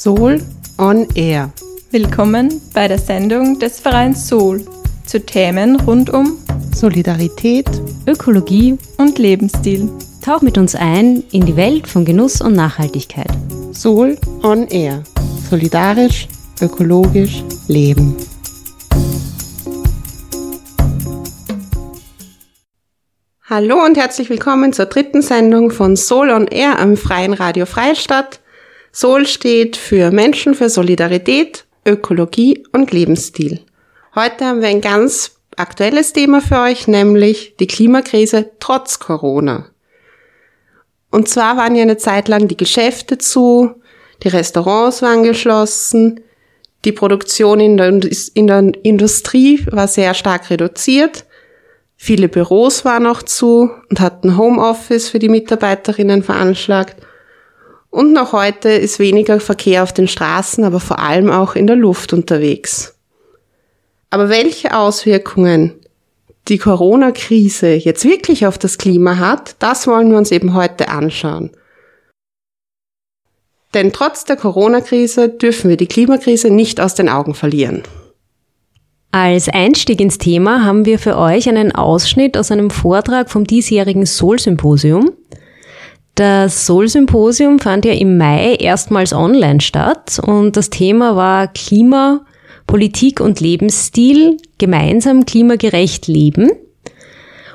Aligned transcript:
Soul 0.00 0.40
on 0.78 1.06
Air. 1.14 1.52
Willkommen 1.90 2.58
bei 2.72 2.88
der 2.88 2.96
Sendung 2.96 3.58
des 3.58 3.80
Vereins 3.80 4.26
Soul 4.26 4.64
zu 5.04 5.20
Themen 5.20 5.78
rund 5.78 6.08
um 6.08 6.38
Solidarität, 6.74 7.66
Ökologie 8.06 8.78
und 8.96 9.18
Lebensstil. 9.18 9.90
Tauch 10.24 10.40
mit 10.40 10.56
uns 10.56 10.74
ein 10.74 11.22
in 11.32 11.44
die 11.44 11.54
Welt 11.54 11.86
von 11.86 12.06
Genuss 12.06 12.40
und 12.40 12.54
Nachhaltigkeit. 12.54 13.28
Soul 13.74 14.16
on 14.42 14.66
Air. 14.68 15.04
Solidarisch, 15.50 16.28
ökologisch, 16.62 17.44
leben. 17.68 18.16
Hallo 23.42 23.84
und 23.84 23.98
herzlich 23.98 24.30
willkommen 24.30 24.72
zur 24.72 24.86
dritten 24.86 25.20
Sendung 25.20 25.70
von 25.70 25.94
Soul 25.98 26.30
on 26.30 26.46
Air 26.46 26.78
am 26.78 26.96
Freien 26.96 27.34
Radio 27.34 27.66
Freistadt. 27.66 28.39
Soul 28.92 29.26
steht 29.26 29.76
für 29.76 30.10
Menschen, 30.10 30.54
für 30.54 30.68
Solidarität, 30.68 31.64
Ökologie 31.86 32.64
und 32.72 32.92
Lebensstil. 32.92 33.60
Heute 34.14 34.44
haben 34.44 34.60
wir 34.60 34.68
ein 34.68 34.80
ganz 34.80 35.36
aktuelles 35.56 36.12
Thema 36.12 36.40
für 36.40 36.60
euch, 36.60 36.88
nämlich 36.88 37.56
die 37.58 37.66
Klimakrise 37.66 38.50
trotz 38.60 38.98
Corona. 38.98 39.66
Und 41.10 41.28
zwar 41.28 41.56
waren 41.56 41.74
ja 41.74 41.82
eine 41.82 41.96
Zeit 41.96 42.28
lang 42.28 42.48
die 42.48 42.56
Geschäfte 42.56 43.18
zu, 43.18 43.74
die 44.22 44.28
Restaurants 44.28 45.02
waren 45.02 45.22
geschlossen, 45.22 46.20
die 46.84 46.92
Produktion 46.92 47.60
in 47.60 47.76
der, 47.76 48.00
in 48.34 48.46
der 48.46 48.72
Industrie 48.82 49.66
war 49.70 49.88
sehr 49.88 50.14
stark 50.14 50.50
reduziert 50.50 51.24
Viele 52.02 52.30
Büros 52.30 52.86
waren 52.86 53.02
noch 53.02 53.22
zu 53.22 53.70
und 53.90 54.00
hatten 54.00 54.38
Homeoffice 54.38 55.10
für 55.10 55.18
die 55.18 55.28
Mitarbeiterinnen 55.28 56.22
veranschlagt. 56.22 56.96
Und 57.90 58.12
noch 58.12 58.32
heute 58.32 58.70
ist 58.70 59.00
weniger 59.00 59.40
Verkehr 59.40 59.82
auf 59.82 59.92
den 59.92 60.08
Straßen, 60.08 60.64
aber 60.64 60.80
vor 60.80 61.00
allem 61.00 61.30
auch 61.30 61.56
in 61.56 61.66
der 61.66 61.76
Luft 61.76 62.12
unterwegs. 62.12 62.96
Aber 64.10 64.28
welche 64.28 64.76
Auswirkungen 64.76 65.74
die 66.48 66.58
Corona-Krise 66.58 67.74
jetzt 67.74 68.04
wirklich 68.04 68.46
auf 68.46 68.58
das 68.58 68.78
Klima 68.78 69.18
hat, 69.18 69.56
das 69.58 69.86
wollen 69.86 70.10
wir 70.10 70.18
uns 70.18 70.30
eben 70.30 70.54
heute 70.54 70.88
anschauen. 70.88 71.50
Denn 73.74 73.92
trotz 73.92 74.24
der 74.24 74.36
Corona-Krise 74.36 75.28
dürfen 75.28 75.70
wir 75.70 75.76
die 75.76 75.86
Klimakrise 75.86 76.50
nicht 76.50 76.80
aus 76.80 76.94
den 76.94 77.08
Augen 77.08 77.34
verlieren. 77.34 77.82
Als 79.12 79.48
Einstieg 79.48 80.00
ins 80.00 80.18
Thema 80.18 80.64
haben 80.64 80.84
wir 80.84 80.98
für 80.98 81.16
euch 81.16 81.48
einen 81.48 81.72
Ausschnitt 81.72 82.36
aus 82.36 82.50
einem 82.50 82.70
Vortrag 82.70 83.30
vom 83.30 83.44
diesjährigen 83.44 84.06
Soul-Symposium. 84.06 85.12
Das 86.20 86.66
Soul-Symposium 86.66 87.60
fand 87.60 87.86
ja 87.86 87.94
im 87.94 88.18
Mai 88.18 88.56
erstmals 88.56 89.14
online 89.14 89.62
statt 89.62 90.20
und 90.22 90.54
das 90.54 90.68
Thema 90.68 91.16
war 91.16 91.48
Klima, 91.48 92.26
Politik 92.66 93.20
und 93.20 93.40
Lebensstil, 93.40 94.36
gemeinsam 94.58 95.24
klimagerecht 95.24 96.08
leben. 96.08 96.50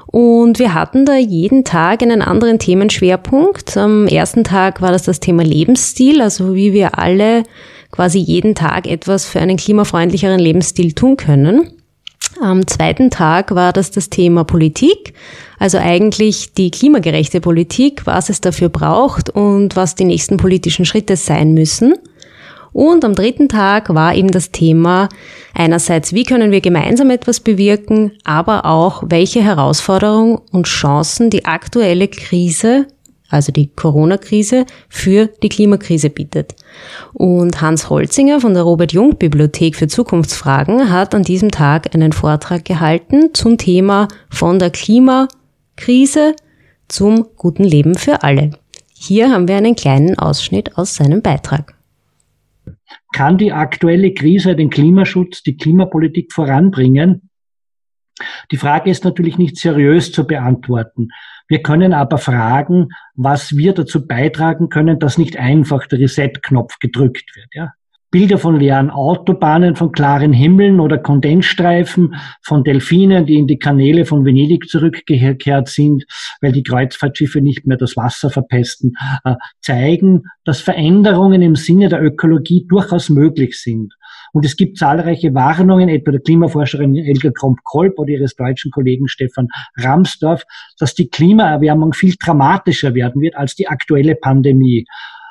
Und 0.07 0.57
wir 0.57 0.73
hatten 0.73 1.05
da 1.05 1.15
jeden 1.15 1.63
Tag 1.63 2.01
einen 2.01 2.23
anderen 2.23 2.57
Themenschwerpunkt. 2.57 3.77
Am 3.77 4.07
ersten 4.07 4.43
Tag 4.43 4.81
war 4.81 4.91
das 4.91 5.03
das 5.03 5.19
Thema 5.19 5.43
Lebensstil, 5.43 6.19
also 6.19 6.55
wie 6.55 6.73
wir 6.73 6.97
alle 6.97 7.43
quasi 7.91 8.17
jeden 8.17 8.55
Tag 8.55 8.87
etwas 8.87 9.25
für 9.25 9.41
einen 9.41 9.57
klimafreundlicheren 9.57 10.39
Lebensstil 10.39 10.93
tun 10.93 11.17
können. 11.17 11.69
Am 12.41 12.67
zweiten 12.67 13.09
Tag 13.09 13.55
war 13.55 13.71
das 13.71 13.91
das 13.91 14.09
Thema 14.09 14.43
Politik, 14.43 15.13
also 15.57 15.77
eigentlich 15.77 16.53
die 16.53 16.69
klimagerechte 16.69 17.39
Politik, 17.39 18.05
was 18.05 18.29
es 18.29 18.41
dafür 18.41 18.69
braucht 18.69 19.29
und 19.29 19.75
was 19.75 19.95
die 19.95 20.03
nächsten 20.03 20.35
politischen 20.37 20.85
Schritte 20.85 21.15
sein 21.15 21.53
müssen. 21.53 21.93
Und 22.73 23.05
am 23.05 23.15
dritten 23.15 23.47
Tag 23.47 23.93
war 23.93 24.15
eben 24.15 24.31
das 24.31 24.51
Thema 24.51 25.07
einerseits, 25.53 26.11
wie 26.11 26.23
können 26.23 26.51
wir 26.51 26.59
gemeinsam 26.59 27.09
etwas 27.09 27.39
bewirken, 27.39 28.11
aber 28.25 28.65
auch, 28.65 29.03
welche 29.05 29.41
Herausforderungen 29.41 30.39
und 30.51 30.67
Chancen 30.67 31.29
die 31.29 31.45
aktuelle 31.45 32.09
Krise 32.09 32.87
also 33.29 33.51
die 33.51 33.67
Corona-Krise, 33.67 34.65
für 34.89 35.27
die 35.41 35.49
Klimakrise 35.49 36.09
bietet. 36.09 36.55
Und 37.13 37.61
Hans 37.61 37.89
Holzinger 37.89 38.39
von 38.39 38.53
der 38.53 38.63
Robert 38.63 38.93
Jung 38.93 39.17
Bibliothek 39.17 39.75
für 39.75 39.87
Zukunftsfragen 39.87 40.91
hat 40.91 41.15
an 41.15 41.23
diesem 41.23 41.51
Tag 41.51 41.93
einen 41.93 42.13
Vortrag 42.13 42.65
gehalten 42.65 43.33
zum 43.33 43.57
Thema 43.57 44.07
von 44.29 44.59
der 44.59 44.69
Klimakrise 44.69 46.35
zum 46.87 47.25
guten 47.35 47.63
Leben 47.63 47.95
für 47.95 48.23
alle. 48.23 48.51
Hier 48.93 49.31
haben 49.31 49.47
wir 49.47 49.55
einen 49.55 49.75
kleinen 49.75 50.17
Ausschnitt 50.17 50.77
aus 50.77 50.95
seinem 50.95 51.21
Beitrag. 51.21 51.75
Kann 53.13 53.37
die 53.37 53.51
aktuelle 53.51 54.13
Krise 54.13 54.55
den 54.55 54.69
Klimaschutz, 54.69 55.41
die 55.43 55.55
Klimapolitik 55.55 56.33
voranbringen? 56.33 57.24
Die 58.51 58.57
Frage 58.57 58.89
ist 58.89 59.03
natürlich 59.03 59.37
nicht 59.37 59.57
seriös 59.57 60.11
zu 60.11 60.25
beantworten. 60.25 61.09
Wir 61.47 61.61
können 61.61 61.93
aber 61.93 62.17
fragen, 62.17 62.89
was 63.13 63.55
wir 63.55 63.73
dazu 63.73 64.07
beitragen 64.07 64.69
können, 64.69 64.99
dass 64.99 65.17
nicht 65.17 65.37
einfach 65.37 65.85
der 65.87 65.99
Reset-Knopf 65.99 66.79
gedrückt 66.79 67.35
wird. 67.35 67.49
Ja? 67.53 67.73
Bilder 68.15 68.37
von 68.37 68.57
leeren 68.57 68.91
Autobahnen, 68.91 69.75
von 69.75 69.91
klaren 69.91 70.31
Himmeln 70.31 70.79
oder 70.79 70.97
Kondensstreifen, 70.97 72.15
von 72.41 72.63
Delfinen, 72.63 73.25
die 73.25 73.35
in 73.35 73.45
die 73.45 73.59
Kanäle 73.59 74.05
von 74.05 74.23
Venedig 74.23 74.69
zurückgekehrt 74.69 75.67
sind, 75.67 76.05
weil 76.39 76.53
die 76.53 76.63
Kreuzfahrtschiffe 76.63 77.41
nicht 77.41 77.67
mehr 77.67 77.75
das 77.75 77.97
Wasser 77.97 78.29
verpesten, 78.29 78.93
äh, 79.25 79.35
zeigen, 79.59 80.23
dass 80.45 80.61
Veränderungen 80.61 81.41
im 81.41 81.55
Sinne 81.57 81.89
der 81.89 82.01
Ökologie 82.01 82.65
durchaus 82.69 83.09
möglich 83.09 83.59
sind. 83.59 83.93
Und 84.35 84.43
es 84.43 84.57
gibt 84.57 84.77
zahlreiche 84.77 85.33
Warnungen, 85.33 85.87
etwa 85.87 86.11
der 86.11 86.19
Klimaforscherin 86.19 86.93
Elga 86.93 87.31
Kromp-Kolb 87.31 87.97
oder 87.97 88.09
ihres 88.09 88.35
deutschen 88.35 88.69
Kollegen 88.69 89.07
Stefan 89.07 89.47
Ramsdorf, 89.77 90.43
dass 90.77 90.93
die 90.93 91.07
Klimaerwärmung 91.07 91.93
viel 91.93 92.15
dramatischer 92.21 92.93
werden 92.95 93.21
wird 93.21 93.37
als 93.37 93.55
die 93.55 93.69
aktuelle 93.69 94.15
Pandemie. 94.15 94.85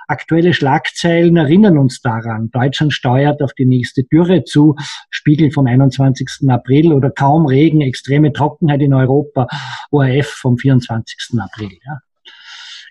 Aktuelle 0.08 0.54
Schlagzeilen 0.54 1.36
erinnern 1.36 1.76
uns 1.76 2.00
daran. 2.00 2.48
Deutschland 2.50 2.94
steuert 2.94 3.42
auf 3.42 3.52
die 3.52 3.66
nächste 3.66 4.04
Dürre 4.04 4.44
zu, 4.44 4.74
Spiegel 5.10 5.50
vom 5.50 5.66
21. 5.66 6.48
April 6.48 6.94
oder 6.94 7.10
kaum 7.10 7.44
Regen, 7.44 7.82
extreme 7.82 8.32
Trockenheit 8.32 8.80
in 8.80 8.94
Europa, 8.94 9.48
ORF 9.90 10.28
vom 10.28 10.56
24. 10.56 11.38
April. 11.38 11.76
Ja. 11.84 11.98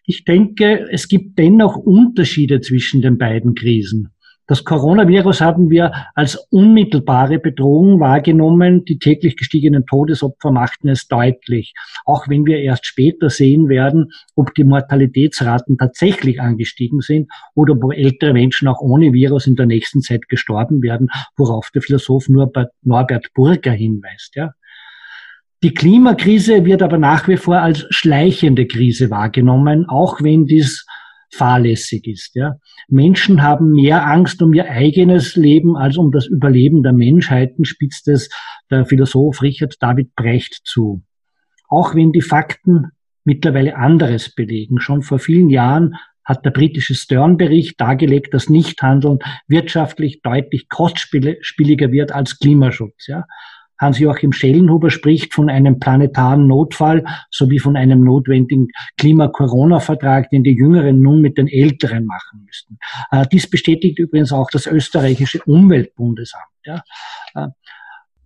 Ich 0.05 0.25
denke, 0.25 0.87
es 0.91 1.07
gibt 1.07 1.39
dennoch 1.39 1.75
Unterschiede 1.75 2.61
zwischen 2.61 3.01
den 3.01 3.17
beiden 3.17 3.55
Krisen. 3.55 4.12
Das 4.45 4.65
Coronavirus 4.65 5.39
haben 5.39 5.69
wir 5.69 5.93
als 6.15 6.35
unmittelbare 6.51 7.39
Bedrohung 7.39 8.01
wahrgenommen. 8.01 8.83
Die 8.83 8.99
täglich 8.99 9.37
gestiegenen 9.37 9.85
Todesopfer 9.85 10.51
machten 10.51 10.89
es 10.89 11.07
deutlich. 11.07 11.73
Auch 12.03 12.27
wenn 12.27 12.45
wir 12.45 12.59
erst 12.59 12.85
später 12.85 13.29
sehen 13.29 13.69
werden, 13.69 14.11
ob 14.35 14.53
die 14.53 14.65
Mortalitätsraten 14.65 15.77
tatsächlich 15.77 16.41
angestiegen 16.41 16.99
sind 16.99 17.31
oder 17.55 17.75
wo 17.81 17.91
ältere 17.91 18.33
Menschen 18.33 18.67
auch 18.67 18.81
ohne 18.81 19.13
Virus 19.13 19.47
in 19.47 19.55
der 19.55 19.65
nächsten 19.65 20.01
Zeit 20.01 20.27
gestorben 20.27 20.81
werden, 20.81 21.07
worauf 21.37 21.71
der 21.73 21.81
Philosoph 21.81 22.27
Norbert 22.27 23.27
Burger 23.33 23.71
hinweist. 23.71 24.35
Ja. 24.35 24.51
Die 25.63 25.73
Klimakrise 25.73 26.65
wird 26.65 26.81
aber 26.81 26.97
nach 26.97 27.29
wie 27.29 27.37
vor 27.37 27.59
als 27.59 27.85
schleichende 27.91 28.67
Krise 28.67 29.09
wahrgenommen, 29.09 29.87
auch 29.87 30.21
wenn 30.21 30.45
dies 30.45 30.85
fahrlässig 31.33 32.07
ist. 32.07 32.35
Ja. 32.35 32.55
Menschen 32.87 33.41
haben 33.41 33.71
mehr 33.71 34.05
Angst 34.05 34.41
um 34.41 34.53
ihr 34.53 34.69
eigenes 34.69 35.35
Leben 35.35 35.75
als 35.75 35.97
um 35.97 36.11
das 36.11 36.27
Überleben 36.27 36.83
der 36.83 36.93
Menschheiten, 36.93 37.65
spitzt 37.65 38.07
es 38.07 38.29
der 38.69 38.85
Philosoph 38.85 39.41
Richard 39.41 39.75
David 39.81 40.15
Brecht 40.15 40.61
zu. 40.63 41.03
Auch 41.67 41.95
wenn 41.95 42.11
die 42.11 42.21
Fakten 42.21 42.91
mittlerweile 43.23 43.75
anderes 43.75 44.33
belegen. 44.33 44.79
Schon 44.79 45.01
vor 45.01 45.19
vielen 45.19 45.49
Jahren 45.49 45.95
hat 46.23 46.45
der 46.45 46.51
britische 46.51 46.95
Stern-Bericht 46.95 47.79
dargelegt, 47.79 48.33
dass 48.33 48.49
Nichthandeln 48.49 49.19
wirtschaftlich 49.47 50.21
deutlich 50.21 50.69
kostspieliger 50.69 51.91
wird 51.91 52.11
als 52.11 52.39
Klimaschutz. 52.39 53.07
Ja. 53.07 53.25
Hans-Joachim 53.79 54.31
Schellenhuber 54.31 54.89
spricht 54.89 55.33
von 55.33 55.49
einem 55.49 55.79
planetaren 55.79 56.47
Notfall 56.47 57.05
sowie 57.31 57.59
von 57.59 57.75
einem 57.75 58.03
notwendigen 58.03 58.67
Klima-Corona-Vertrag, 58.97 60.29
den 60.29 60.43
die 60.43 60.55
Jüngeren 60.55 61.01
nun 61.01 61.21
mit 61.21 61.37
den 61.37 61.47
Älteren 61.47 62.05
machen 62.05 62.43
müssten. 62.45 62.77
Äh, 63.11 63.25
dies 63.31 63.49
bestätigt 63.49 63.99
übrigens 63.99 64.31
auch 64.31 64.49
das 64.51 64.67
österreichische 64.67 65.41
Umweltbundesamt. 65.43 66.43
Äh, 66.65 67.47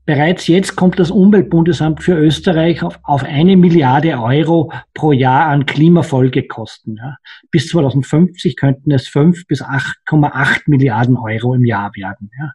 bereits 0.05 0.47
jetzt 0.47 0.75
kommt 0.75 0.99
das 0.99 1.11
Umweltbundesamt 1.11 2.03
für 2.03 2.13
Österreich 2.13 2.83
auf, 2.83 2.99
auf 3.03 3.23
eine 3.23 3.57
Milliarde 3.57 4.19
Euro 4.19 4.71
pro 4.93 5.11
Jahr 5.11 5.47
an 5.47 5.65
Klimafolgekosten. 5.65 6.97
Ja. 6.97 7.17
Bis 7.51 7.67
2050 7.69 8.55
könnten 8.57 8.91
es 8.91 9.07
fünf 9.07 9.47
bis 9.47 9.63
8,8 9.63 10.63
Milliarden 10.67 11.17
Euro 11.17 11.53
im 11.53 11.65
Jahr 11.65 11.91
werden. 11.95 12.29
Ja 12.39 12.51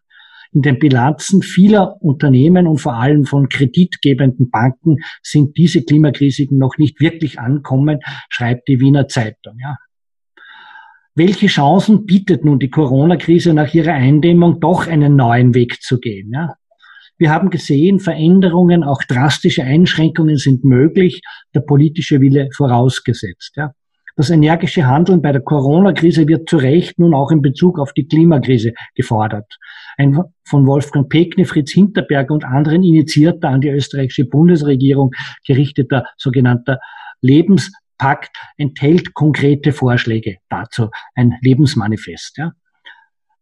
in 0.53 0.63
den 0.63 0.79
Bilanzen 0.79 1.43
vieler 1.43 1.97
Unternehmen 2.03 2.67
und 2.67 2.79
vor 2.79 2.95
allem 2.95 3.25
von 3.25 3.49
kreditgebenden 3.49 4.51
Banken 4.51 4.99
sind 5.23 5.57
diese 5.57 5.83
Klimakrisiken 5.83 6.59
noch 6.59 6.77
nicht 6.79 7.01
wirklich 7.01 7.41
ankommen, 7.41 8.01
schreibt 8.29 8.69
die 8.69 8.81
Wiener 8.81 9.09
Zeitung. 9.09 9.57
Ja. 9.61 9.77
welche 11.15 11.47
Chancen 11.47 12.07
bietet 12.07 12.45
nun 12.45 12.59
die 12.59 12.71
Corona-Krise 12.71 13.53
nach 13.55 13.73
ihrer 13.75 13.93
Eindämmung 13.93 14.61
doch 14.61 14.87
einen 14.87 15.17
neuen 15.17 15.55
Weg 15.55 15.83
zu 15.83 15.99
gehen? 15.99 16.31
Ja? 16.33 16.55
Wir 17.19 17.31
haben 17.31 17.51
gesehen, 17.51 18.01
Veränderungen, 18.01 18.83
auch 18.83 19.03
drastische 19.03 19.63
Einschränkungen 19.63 20.39
sind 20.39 20.65
möglich, 20.65 21.21
der 21.55 21.61
politische 21.61 22.21
Wille 22.21 22.49
vorausgesetzt. 22.55 23.53
Ja? 23.57 23.73
Das 24.17 24.31
energische 24.31 24.87
Handeln 24.87 25.23
bei 25.23 25.33
der 25.33 25.41
Corona-Krise 25.41 26.29
wird 26.29 26.49
zu 26.49 26.59
Recht 26.59 26.99
nun 26.99 27.15
auch 27.15 27.31
in 27.31 27.43
Bezug 27.43 27.79
auf 27.79 27.93
die 27.93 28.07
Klimakrise 28.07 28.75
gefordert. 28.95 29.59
Ein 29.97 30.23
von 30.45 30.67
Wolfgang 30.67 31.09
Pekne, 31.09 31.45
Fritz 31.45 31.73
Hinterberger 31.73 32.35
und 32.35 32.45
anderen 32.45 32.83
initiierter 32.83 33.49
an 33.49 33.61
die 33.61 33.71
österreichische 33.71 34.25
Bundesregierung 34.25 35.13
gerichteter 35.47 36.05
sogenannter 36.17 36.79
Lebenspakt 37.21 38.37
enthält 38.57 39.15
konkrete 39.15 39.73
Vorschläge 39.73 40.39
dazu, 40.49 40.91
ein 41.15 41.35
Lebensmanifest. 41.41 42.39
Ja. 42.39 42.53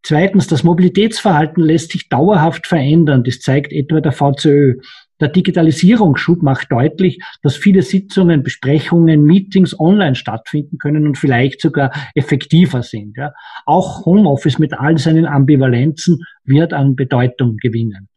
Zweitens, 0.03 0.47
das 0.47 0.63
Mobilitätsverhalten 0.63 1.63
lässt 1.63 1.91
sich 1.91 2.09
dauerhaft 2.09 2.65
verändern. 2.65 3.23
Das 3.23 3.39
zeigt 3.39 3.71
etwa 3.71 4.01
der 4.01 4.11
VCÖ. 4.11 4.77
Der 5.21 5.29
Digitalisierungsschub 5.29 6.41
macht 6.41 6.71
deutlich, 6.71 7.19
dass 7.43 7.55
viele 7.55 7.83
Sitzungen, 7.83 8.43
Besprechungen, 8.43 9.23
Meetings 9.23 9.79
online 9.79 10.15
stattfinden 10.15 10.79
können 10.79 11.07
und 11.07 11.17
vielleicht 11.17 11.61
sogar 11.61 11.91
effektiver 12.15 12.81
sind. 12.81 13.15
Ja. 13.17 13.33
Auch 13.65 14.05
Homeoffice 14.05 14.59
mit 14.59 14.73
all 14.73 14.97
seinen 14.97 15.27
Ambivalenzen 15.27 16.25
wird 16.43 16.73
an 16.73 16.95
Bedeutung 16.95 17.57
gewinnen. 17.57 18.09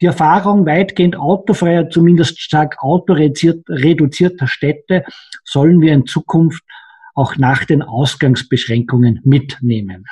Die 0.00 0.06
Erfahrung 0.06 0.66
weitgehend 0.66 1.16
autofreier, 1.16 1.90
zumindest 1.90 2.40
stark 2.40 2.76
autoreduzierter 2.80 4.46
Städte 4.46 5.04
sollen 5.44 5.80
wir 5.80 5.92
in 5.92 6.06
Zukunft 6.06 6.64
auch 7.14 7.36
nach 7.36 7.64
den 7.64 7.82
Ausgangsbeschränkungen 7.82 9.20
mitnehmen. 9.24 10.04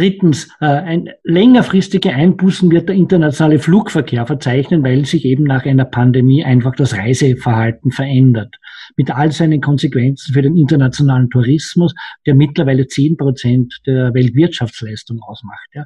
Drittens, 0.00 0.48
äh, 0.62 0.64
ein 0.64 1.10
längerfristige 1.24 2.14
Einbußen 2.14 2.70
wird 2.70 2.88
der 2.88 2.96
internationale 2.96 3.58
Flugverkehr 3.58 4.24
verzeichnen, 4.24 4.82
weil 4.82 5.04
sich 5.04 5.26
eben 5.26 5.44
nach 5.44 5.66
einer 5.66 5.84
Pandemie 5.84 6.42
einfach 6.42 6.74
das 6.74 6.96
Reiseverhalten 6.96 7.90
verändert. 7.90 8.56
Mit 8.96 9.10
all 9.10 9.30
seinen 9.30 9.60
Konsequenzen 9.60 10.32
für 10.32 10.40
den 10.40 10.56
internationalen 10.56 11.28
Tourismus, 11.28 11.94
der 12.24 12.34
mittlerweile 12.34 12.86
zehn 12.86 13.18
Prozent 13.18 13.74
der 13.86 14.14
Weltwirtschaftsleistung 14.14 15.20
ausmacht. 15.20 15.68
Ja. 15.74 15.84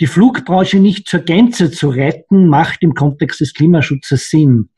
Die 0.00 0.06
Flugbranche 0.06 0.78
nicht 0.78 1.08
zur 1.08 1.20
Gänze 1.20 1.70
zu 1.70 1.88
retten, 1.88 2.46
macht 2.46 2.82
im 2.82 2.92
Kontext 2.92 3.40
des 3.40 3.54
Klimaschutzes 3.54 4.28
Sinn. 4.28 4.68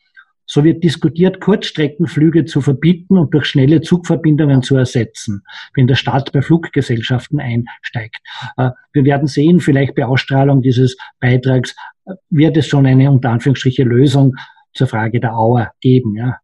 So 0.52 0.64
wird 0.64 0.84
diskutiert, 0.84 1.40
Kurzstreckenflüge 1.40 2.44
zu 2.44 2.60
verbieten 2.60 3.16
und 3.16 3.32
durch 3.32 3.46
schnelle 3.46 3.81
Zugverbindungen 3.81 4.60
zu 4.60 4.76
ersetzen, 4.76 5.44
wenn 5.75 5.87
der 5.87 5.94
Staat 5.94 6.31
bei 6.31 6.43
Fluggesellschaften 6.43 7.40
einsteigt. 7.40 8.19
Äh, 8.58 8.69
wir 8.93 9.04
werden 9.06 9.28
sehen, 9.28 9.60
vielleicht 9.60 9.94
bei 9.94 10.04
Ausstrahlung 10.04 10.60
dieses 10.60 10.99
Beitrags 11.20 11.75
äh, 12.04 12.12
wird 12.28 12.58
es 12.58 12.66
schon 12.66 12.84
eine 12.84 13.10
unter 13.10 13.31
Anführungsstriche 13.31 13.84
Lösung 13.84 14.34
zur 14.75 14.88
Frage 14.88 15.20
der 15.20 15.34
Auer 15.34 15.72
geben. 15.81 16.16
Ja. 16.16 16.37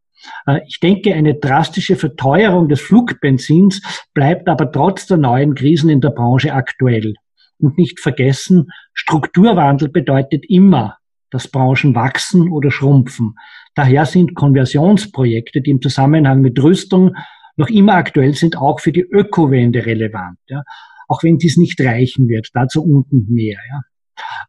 Äh, 0.47 0.61
ich 0.67 0.81
denke, 0.81 1.13
eine 1.13 1.35
drastische 1.35 1.97
Verteuerung 1.97 2.71
des 2.71 2.81
Flugbenzins 2.81 3.83
bleibt 4.15 4.49
aber 4.49 4.73
trotz 4.73 5.07
der 5.07 5.19
neuen 5.19 5.55
Krisen 5.55 5.91
in 5.91 6.01
der 6.01 6.13
Branche 6.13 6.55
aktuell. 6.55 7.13
Und 7.59 7.77
nicht 7.77 8.01
vergessen, 8.01 8.71
Strukturwandel 8.95 9.91
bedeutet 9.91 10.47
immer, 10.49 10.98
dass 11.31 11.49
Branchen 11.49 11.95
wachsen 11.95 12.51
oder 12.51 12.71
schrumpfen. 12.71 13.35
Daher 13.75 14.07
sind 14.07 14.35
Konversionsprojekte, 14.35 15.61
die 15.61 15.71
im 15.71 15.83
Zusammenhang 15.83 16.41
mit 16.41 16.61
Rüstung 16.63 17.15
noch 17.57 17.69
immer 17.69 17.95
aktuell 17.95 18.35
sind, 18.35 18.57
auch 18.57 18.81
für 18.81 18.93
die 18.93 19.03
Ökowende 19.03 19.85
relevant. 19.85 20.39
Ja. 20.49 20.63
Auch 21.09 21.23
wenn 21.23 21.39
dies 21.39 21.57
nicht 21.57 21.81
reichen 21.81 22.29
wird. 22.29 22.49
Dazu 22.55 22.85
unten 22.85 23.27
mehr. 23.33 23.59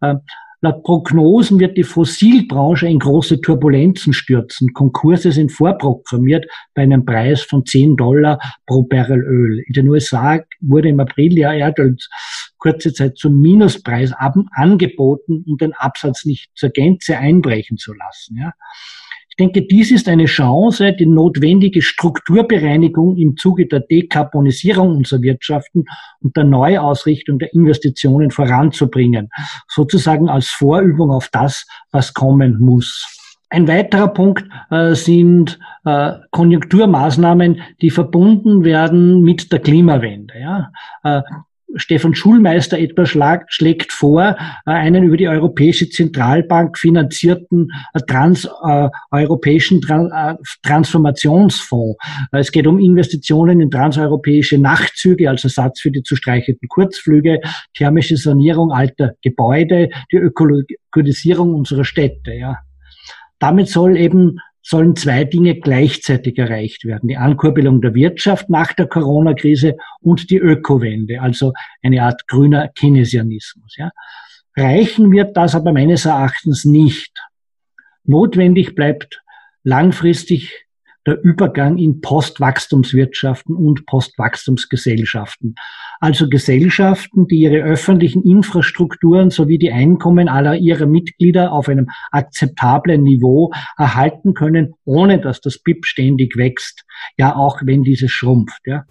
Ja. 0.02 0.22
Laut 0.62 0.84
Prognosen 0.84 1.58
wird 1.60 1.78
die 1.78 1.84
Fossilbranche 1.84 2.88
in 2.88 3.00
große 3.00 3.40
Turbulenzen 3.40 4.12
stürzen. 4.12 4.74
Konkurse 4.74 5.32
sind 5.32 5.54
vorprogrammiert 5.54 6.48
bei 6.74 6.82
einem 6.82 7.06
Preis 7.06 7.44
von 7.44 7.66
10 7.66 7.96
Dollar 7.96 8.40
pro 8.66 8.84
Barrel 8.84 9.22
Öl. 9.22 9.64
In 9.68 9.74
den 9.74 9.88
USA 9.88 10.42
wurde 10.60 10.90
im 10.90 11.00
April 11.00 11.38
ja 11.38 11.54
Erdöl 11.54 11.96
kurze 12.58 12.94
Zeit 12.94 13.18
zum 13.18 13.40
Minuspreis 13.40 14.14
angeboten, 14.14 15.46
um 15.48 15.58
den 15.58 15.74
Absatz 15.74 16.26
nicht 16.26 16.52
zur 16.56 16.70
Gänze 16.70 17.18
einbrechen 17.18 17.78
zu 17.78 17.94
lassen. 17.94 18.38
Ja. 18.38 18.54
Ich 19.40 19.46
denke, 19.46 19.62
dies 19.62 19.90
ist 19.90 20.10
eine 20.10 20.26
Chance, 20.26 20.92
die 20.92 21.06
notwendige 21.06 21.82
Strukturbereinigung 21.82 23.16
im 23.16 23.38
Zuge 23.38 23.68
der 23.68 23.80
Dekarbonisierung 23.80 24.98
unserer 24.98 25.22
Wirtschaften 25.22 25.86
und 26.20 26.36
der 26.36 26.44
Neuausrichtung 26.44 27.40
der 27.40 27.54
Investitionen 27.54 28.32
voranzubringen, 28.32 29.30
sozusagen 29.70 30.28
als 30.28 30.50
Vorübung 30.50 31.12
auf 31.12 31.30
das, 31.32 31.66
was 31.90 32.14
kommen 32.14 32.60
muss. 32.60 33.08
Ein 33.50 33.70
weiterer 33.70 34.10
Punkt 34.10 34.44
äh, 34.72 34.94
sind 34.94 35.58
äh, 35.86 36.16
Konjunkturmaßnahmen, 36.32 37.62
die 37.82 37.92
verbunden 37.92 38.66
werden 38.66 39.22
mit 39.22 39.54
der 39.54 39.60
Klimawende. 39.60 40.34
Ja? 40.38 40.72
Äh, 41.04 41.22
Stefan 41.75 42.16
Schulmeister 42.16 42.80
etwa 42.80 43.06
schlag, 43.06 43.45
schlägt 43.50 43.92
vor, 43.92 44.36
äh, 44.66 44.71
einen 44.71 45.04
über 45.04 45.18
die 45.18 45.27
Europäische 45.27 45.89
Zentralbank 45.89 46.77
finanzierten 46.77 47.69
äh, 47.94 48.00
transeuropäischen 48.01 49.81
äh, 49.88 50.36
Transformationsfonds. 50.63 51.98
Es 52.31 52.51
geht 52.51 52.68
um 52.68 52.80
Investitionen 52.80 53.62
in 53.62 53.71
transeuropäische 53.71 54.57
Nachtzüge 54.57 55.30
als 55.30 55.44
Ersatz 55.44 55.81
für 55.81 55.92
die 55.92 56.04
zu 56.04 56.16
streichenden 56.16 56.68
Kurzflüge, 56.68 57.42
thermische 57.74 58.18
Sanierung 58.18 58.71
alter 58.71 59.13
Gebäude, 59.21 59.89
die 60.12 60.18
Ökologisierung 60.18 61.54
unserer 61.54 61.86
Städte. 61.86 62.33
Ja. 62.33 62.57
Damit 63.39 63.69
soll 63.69 63.95
eben 63.98 64.39
sollen 64.69 64.95
zwei 64.95 65.24
Dinge 65.24 65.56
gleichzeitig 65.56 66.38
erreicht 66.38 66.86
werden. 66.86 67.07
Die 67.07 67.18
Ankurbelung 67.18 67.81
der 67.81 67.95
Wirtschaft 67.95 68.51
nach 68.51 68.71
der 68.74 68.86
Corona-Krise 68.86 69.77
und 70.00 70.30
die 70.30 70.38
Ökowende, 70.38 71.21
also 71.21 71.54
eine 71.81 72.04
Art 72.04 72.27
grüner 72.27 72.68
Keynesianismus. 72.68 73.75
Ja. 73.77 73.89
Reichen 74.56 75.12
wird 75.12 75.36
das 75.36 75.56
aber 75.56 75.74
meines 75.74 76.06
Erachtens 76.06 76.66
nicht. 76.66 77.12
Notwendig 78.04 78.75
bleibt 78.75 79.24
langfristig 79.63 80.68
der 81.06 81.22
Übergang 81.24 81.78
in 81.78 82.02
Postwachstumswirtschaften 82.02 83.56
und 83.56 83.85
Postwachstumsgesellschaften. 83.85 85.56
Also 86.00 86.30
Gesellschaften, 86.30 87.28
die 87.28 87.40
ihre 87.40 87.64
öffentlichen 87.64 88.24
Infrastrukturen 88.24 89.30
sowie 89.30 89.57
die 89.57 89.71
Einkommen 89.71 90.30
aller 90.30 90.56
ihrer 90.56 90.85
Mitglieder 90.85 91.52
auf 91.52 91.69
einem 91.69 91.90
akzeptablen 92.12 93.04
Niveau 93.04 93.52
erhalten 93.78 94.33
können, 94.33 94.74
ohne 94.85 95.19
dass 95.19 95.42
das 95.42 95.59
BIP 95.59 95.85
ständig 95.85 96.38
wächst. 96.38 96.83
Ja, 97.18 97.35
auch 97.35 97.59
wenn 97.64 97.83
dieses 97.83 98.12
schrumpft. 98.12 98.62
Ja. 98.66 98.85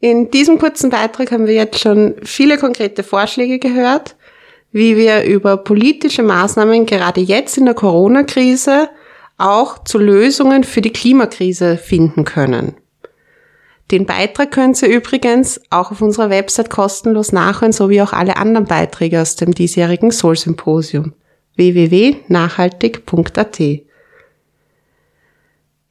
In 0.00 0.30
diesem 0.30 0.58
kurzen 0.58 0.90
Beitrag 0.90 1.32
haben 1.32 1.46
wir 1.46 1.54
jetzt 1.54 1.80
schon 1.80 2.16
viele 2.22 2.58
konkrete 2.58 3.02
Vorschläge 3.02 3.58
gehört, 3.58 4.16
wie 4.70 4.96
wir 4.96 5.24
über 5.24 5.56
politische 5.56 6.22
Maßnahmen 6.22 6.84
gerade 6.84 7.20
jetzt 7.20 7.56
in 7.56 7.64
der 7.64 7.74
Corona-Krise 7.74 8.90
auch 9.44 9.84
zu 9.84 9.98
Lösungen 9.98 10.64
für 10.64 10.80
die 10.80 10.92
Klimakrise 10.92 11.76
finden 11.76 12.24
können. 12.24 12.74
Den 13.90 14.06
Beitrag 14.06 14.50
können 14.50 14.72
Sie 14.72 14.86
übrigens 14.86 15.60
auch 15.68 15.90
auf 15.90 16.00
unserer 16.00 16.30
Website 16.30 16.70
kostenlos 16.70 17.32
nachhören, 17.32 17.72
sowie 17.72 18.00
auch 18.00 18.14
alle 18.14 18.38
anderen 18.38 18.66
Beiträge 18.66 19.20
aus 19.20 19.36
dem 19.36 19.54
diesjährigen 19.54 20.10
Soul-Symposium 20.10 21.12
www.nachhaltig.at. 21.56 23.60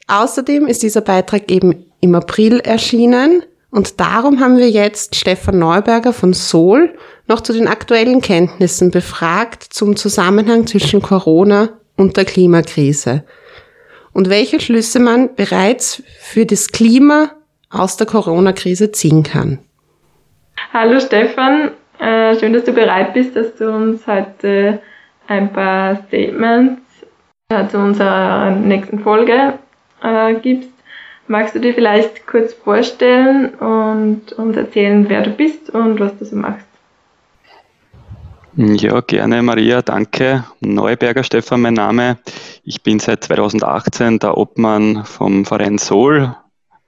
Außerdem 0.07 0.67
ist 0.67 0.81
dieser 0.81 1.01
Beitrag 1.01 1.51
eben 1.51 1.85
im 2.01 2.15
April 2.15 2.59
erschienen 2.59 3.43
und 3.69 3.99
darum 3.99 4.39
haben 4.39 4.57
wir 4.57 4.69
jetzt 4.69 5.15
Stefan 5.15 5.59
Neuberger 5.59 6.11
von 6.11 6.33
Sol 6.33 6.95
noch 7.27 7.41
zu 7.41 7.53
den 7.53 7.67
aktuellen 7.67 8.21
Kenntnissen 8.21 8.89
befragt 8.91 9.63
zum 9.69 9.95
Zusammenhang 9.95 10.67
zwischen 10.67 11.01
Corona 11.01 11.69
und 11.95 12.17
der 12.17 12.25
Klimakrise 12.25 13.23
und 14.13 14.29
welche 14.29 14.59
Schlüsse 14.59 14.99
man 14.99 15.35
bereits 15.35 16.03
für 16.19 16.45
das 16.45 16.69
Klima 16.69 17.31
aus 17.69 17.97
der 17.97 18.07
Corona-Krise 18.07 18.91
ziehen 18.91 19.23
kann. 19.23 19.59
Hallo 20.71 20.99
Stefan, 20.99 21.71
äh, 21.99 22.37
schön, 22.39 22.53
dass 22.53 22.63
du 22.63 22.73
bereit 22.73 23.13
bist, 23.13 23.35
dass 23.35 23.55
du 23.55 23.69
uns 23.73 24.05
heute 24.07 24.79
ein 25.27 25.51
paar 25.51 26.03
Statements 26.07 26.81
äh, 27.49 27.67
zu 27.67 27.77
unserer 27.77 28.51
nächsten 28.51 28.99
Folge 28.99 29.53
äh, 30.03 30.33
gibst. 30.35 30.69
Magst 31.27 31.55
du 31.55 31.59
dir 31.59 31.73
vielleicht 31.73 32.27
kurz 32.27 32.53
vorstellen 32.53 33.53
und 33.55 34.33
uns 34.33 34.57
erzählen, 34.57 35.07
wer 35.07 35.21
du 35.21 35.31
bist 35.31 35.69
und 35.69 35.99
was 35.99 36.17
du 36.17 36.25
so 36.25 36.35
machst? 36.35 36.67
Ja, 38.55 39.01
gerne 39.01 39.41
Maria, 39.41 39.81
danke. 39.81 40.43
Neuberger 40.59 41.23
Stefan, 41.23 41.61
mein 41.61 41.73
Name. 41.73 42.19
Ich 42.63 42.83
bin 42.83 42.99
seit 42.99 43.23
2018 43.23 44.19
der 44.19 44.37
Obmann 44.37 45.05
vom 45.05 45.43
Verein 45.43 45.79
Sol, 45.79 46.35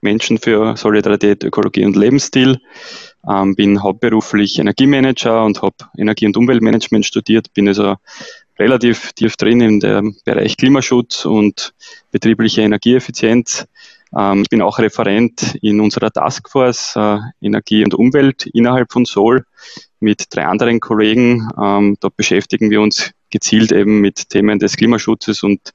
Menschen 0.00 0.38
für 0.38 0.76
Solidarität, 0.76 1.42
Ökologie 1.42 1.84
und 1.84 1.96
Lebensstil. 1.96 2.60
Ähm, 3.28 3.56
bin 3.56 3.82
hauptberuflich 3.82 4.60
Energiemanager 4.60 5.44
und 5.44 5.60
habe 5.60 5.74
Energie- 5.98 6.26
und 6.26 6.36
Umweltmanagement 6.36 7.04
studiert, 7.04 7.52
bin 7.52 7.66
also 7.66 7.96
relativ 8.60 9.12
tief 9.14 9.36
drin 9.36 9.60
im 9.60 10.14
Bereich 10.24 10.56
Klimaschutz 10.56 11.24
und 11.24 11.74
betriebliche 12.12 12.62
Energieeffizienz. 12.62 13.66
Ähm, 14.16 14.44
bin 14.48 14.62
auch 14.62 14.78
Referent 14.78 15.58
in 15.62 15.80
unserer 15.80 16.12
Taskforce 16.12 16.94
äh, 16.94 17.18
Energie 17.40 17.82
und 17.82 17.94
Umwelt 17.94 18.46
innerhalb 18.46 18.92
von 18.92 19.04
Sol 19.04 19.44
mit 20.00 20.26
drei 20.30 20.46
anderen 20.46 20.80
Kollegen. 20.80 21.48
Ähm, 21.60 21.96
da 22.00 22.08
beschäftigen 22.14 22.70
wir 22.70 22.80
uns 22.80 23.12
gezielt 23.30 23.72
eben 23.72 24.00
mit 24.00 24.30
Themen 24.30 24.58
des 24.58 24.76
Klimaschutzes 24.76 25.42
und 25.42 25.72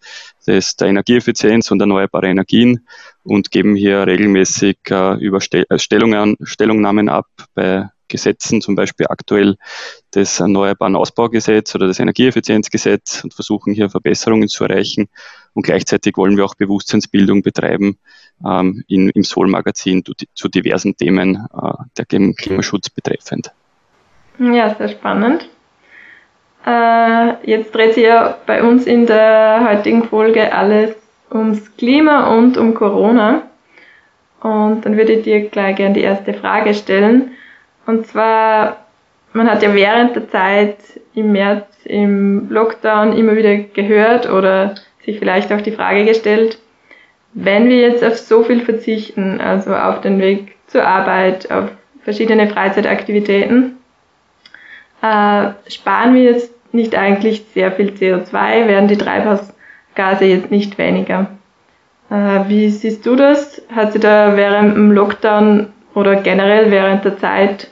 des, 0.47 0.75
der 0.75 0.87
Energieeffizienz 0.87 1.69
und 1.71 1.81
erneuerbare 1.81 2.27
Energien 2.27 2.87
und 3.23 3.51
geben 3.51 3.75
hier 3.75 4.07
regelmäßig 4.07 4.77
äh, 4.89 5.15
über 5.15 5.39
äh, 5.51 5.79
Stellungen, 5.79 6.37
Stellungnahmen 6.43 7.09
ab 7.09 7.27
bei 7.53 7.89
Gesetzen, 8.07 8.61
zum 8.61 8.75
Beispiel 8.75 9.07
aktuell 9.09 9.57
das 10.11 10.39
Erneuerbaren 10.39 10.95
Ausbaugesetz 10.95 11.73
oder 11.75 11.87
das 11.87 11.99
Energieeffizienzgesetz 11.99 13.23
und 13.23 13.33
versuchen 13.33 13.73
hier 13.73 13.89
Verbesserungen 13.89 14.49
zu 14.49 14.65
erreichen. 14.65 15.07
Und 15.53 15.63
gleichzeitig 15.63 16.17
wollen 16.17 16.37
wir 16.37 16.45
auch 16.45 16.55
Bewusstseinsbildung 16.55 17.41
betreiben 17.41 17.97
ähm, 18.45 18.83
in, 18.87 19.09
im 19.09 19.23
Sol-Magazin 19.23 20.03
zu, 20.05 20.13
zu, 20.33 20.47
diversen 20.49 20.95
Themen 20.95 21.35
äh, 21.53 21.73
der 21.97 22.05
Klimaschutz 22.05 22.89
betreffend. 22.89 23.51
Ja, 24.41 24.73
sehr 24.73 24.87
spannend. 24.87 25.47
Äh, 26.65 27.33
jetzt 27.43 27.75
dreht 27.75 27.93
sich 27.93 28.05
ja 28.05 28.37
bei 28.47 28.63
uns 28.63 28.87
in 28.87 29.05
der 29.05 29.67
heutigen 29.69 30.03
Folge 30.03 30.51
alles 30.51 30.95
ums 31.31 31.77
Klima 31.77 32.35
und 32.35 32.57
um 32.57 32.73
Corona. 32.73 33.43
Und 34.41 34.83
dann 34.83 34.97
würde 34.97 35.13
ich 35.13 35.23
dir 35.23 35.47
gleich 35.49 35.75
gerne 35.75 35.93
die 35.93 36.01
erste 36.01 36.33
Frage 36.33 36.73
stellen. 36.73 37.33
Und 37.85 38.07
zwar, 38.07 38.77
man 39.33 39.49
hat 39.49 39.61
ja 39.61 39.75
während 39.75 40.15
der 40.15 40.27
Zeit 40.29 40.77
im 41.13 41.33
März 41.33 41.67
im 41.85 42.49
Lockdown 42.49 43.13
immer 43.15 43.35
wieder 43.35 43.55
gehört 43.57 44.27
oder 44.27 44.73
sich 45.05 45.19
vielleicht 45.19 45.53
auch 45.53 45.61
die 45.61 45.71
Frage 45.71 46.05
gestellt, 46.05 46.57
wenn 47.33 47.69
wir 47.69 47.77
jetzt 47.77 48.03
auf 48.03 48.17
so 48.17 48.41
viel 48.41 48.61
verzichten, 48.61 49.39
also 49.39 49.75
auf 49.75 50.01
den 50.01 50.19
Weg 50.19 50.55
zur 50.65 50.83
Arbeit, 50.83 51.51
auf 51.51 51.69
verschiedene 52.03 52.47
Freizeitaktivitäten, 52.47 53.77
äh, 55.01 55.49
sparen 55.67 56.15
wir 56.15 56.23
jetzt 56.23 56.53
nicht 56.73 56.95
eigentlich 56.95 57.45
sehr 57.53 57.71
viel 57.71 57.89
CO2, 57.89 58.67
werden 58.67 58.87
die 58.87 58.97
Treibhausgase 58.97 60.25
jetzt 60.25 60.51
nicht 60.51 60.77
weniger. 60.77 61.27
Äh, 62.09 62.47
wie 62.47 62.69
siehst 62.69 63.05
du 63.05 63.15
das? 63.15 63.61
Hat 63.73 63.93
sich 63.93 64.01
da 64.01 64.35
während 64.35 64.75
dem 64.75 64.91
Lockdown 64.91 65.67
oder 65.93 66.17
generell 66.17 66.71
während 66.71 67.03
der 67.05 67.17
Zeit 67.17 67.69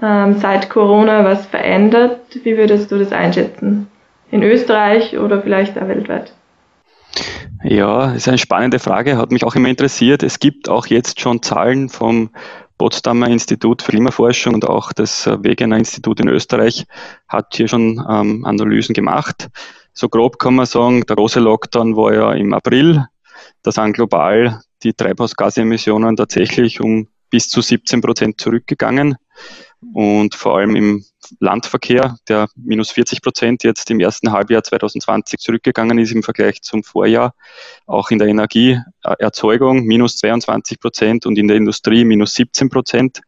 ähm, 0.00 0.38
seit 0.38 0.70
Corona 0.70 1.24
was 1.24 1.46
verändert? 1.46 2.20
Wie 2.42 2.56
würdest 2.56 2.90
du 2.90 2.98
das 2.98 3.12
einschätzen? 3.12 3.88
In 4.30 4.42
Österreich 4.42 5.18
oder 5.18 5.42
vielleicht 5.42 5.78
auch 5.78 5.88
weltweit? 5.88 6.32
Ja, 7.62 8.12
ist 8.12 8.26
eine 8.26 8.38
spannende 8.38 8.78
Frage, 8.78 9.16
hat 9.16 9.30
mich 9.30 9.44
auch 9.44 9.54
immer 9.54 9.68
interessiert. 9.68 10.22
Es 10.22 10.40
gibt 10.40 10.68
auch 10.68 10.86
jetzt 10.86 11.20
schon 11.20 11.42
Zahlen 11.42 11.88
vom 11.88 12.30
Potsdamer 12.82 13.28
Institut 13.28 13.80
für 13.80 13.92
Klimaforschung 13.92 14.54
und 14.54 14.64
auch 14.68 14.92
das 14.92 15.28
äh, 15.28 15.38
Wegener 15.44 15.76
Institut 15.76 16.18
in 16.18 16.26
Österreich 16.26 16.84
hat 17.28 17.54
hier 17.54 17.68
schon 17.68 18.04
ähm, 18.10 18.44
Analysen 18.44 18.92
gemacht. 18.92 19.50
So 19.92 20.08
grob 20.08 20.40
kann 20.40 20.56
man 20.56 20.66
sagen, 20.66 21.06
der 21.06 21.14
große 21.14 21.38
Lockdown 21.38 21.94
war 21.94 22.12
ja 22.12 22.32
im 22.32 22.52
April. 22.52 23.06
Da 23.62 23.70
sind 23.70 23.92
global 23.92 24.60
die 24.82 24.94
Treibhausgasemissionen 24.94 26.16
tatsächlich 26.16 26.80
um 26.80 27.06
bis 27.30 27.48
zu 27.48 27.60
17 27.60 28.00
Prozent 28.00 28.40
zurückgegangen 28.40 29.14
und 29.92 30.34
vor 30.34 30.58
allem 30.58 30.76
im 30.76 31.04
Landverkehr, 31.40 32.16
der 32.28 32.48
minus 32.56 32.90
40 32.90 33.22
Prozent 33.22 33.64
jetzt 33.64 33.90
im 33.90 34.00
ersten 34.00 34.32
Halbjahr 34.32 34.62
2020 34.62 35.40
zurückgegangen 35.40 35.98
ist 35.98 36.12
im 36.12 36.22
Vergleich 36.22 36.62
zum 36.62 36.82
Vorjahr. 36.82 37.34
Auch 37.86 38.10
in 38.10 38.18
der 38.18 38.28
Energieerzeugung 38.28 39.84
minus 39.84 40.16
22 40.16 40.80
Prozent 40.80 41.26
und 41.26 41.38
in 41.38 41.48
der 41.48 41.56
Industrie 41.56 42.04
minus 42.04 42.34
17 42.34 42.68
Prozent. 42.68 43.20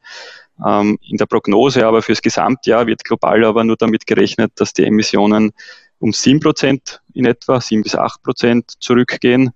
Ähm, 0.64 0.98
in 1.02 1.16
der 1.16 1.26
Prognose 1.26 1.86
aber 1.86 2.02
fürs 2.02 2.22
Gesamtjahr 2.22 2.86
wird 2.86 3.02
global 3.04 3.44
aber 3.44 3.64
nur 3.64 3.76
damit 3.76 4.06
gerechnet, 4.06 4.52
dass 4.56 4.72
die 4.72 4.84
Emissionen 4.84 5.52
um 5.98 6.12
7 6.12 6.40
Prozent 6.40 7.00
in 7.14 7.24
etwa, 7.24 7.60
7 7.60 7.82
bis 7.82 7.96
8 7.96 8.22
Prozent 8.22 8.72
zurückgehen. 8.78 9.52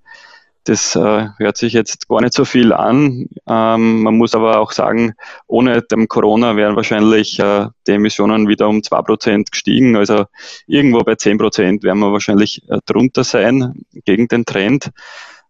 Das 0.69 0.95
äh, 0.97 1.29
hört 1.39 1.57
sich 1.57 1.73
jetzt 1.73 2.09
gar 2.09 2.21
nicht 2.21 2.35
so 2.35 2.45
viel 2.45 2.75
an. 2.75 3.27
Ähm, 3.49 4.03
man 4.03 4.19
muss 4.19 4.35
aber 4.35 4.61
auch 4.61 4.73
sagen, 4.73 5.15
ohne 5.47 5.81
dem 5.81 6.09
Corona 6.09 6.57
wären 6.57 6.77
wahrscheinlich 6.77 7.39
äh, 7.39 7.69
die 7.87 7.93
Emissionen 7.93 8.49
wieder 8.49 8.69
um 8.69 8.83
zwei 8.83 9.01
Prozent 9.01 9.51
gestiegen. 9.51 9.97
Also 9.97 10.27
irgendwo 10.67 10.99
bei 10.99 11.15
zehn 11.15 11.39
Prozent 11.39 11.85
werden 11.85 12.01
wir 12.01 12.13
wahrscheinlich 12.13 12.69
äh, 12.69 12.81
drunter 12.85 13.25
sein 13.25 13.87
gegen 14.05 14.29
den 14.29 14.45
Trend. 14.45 14.91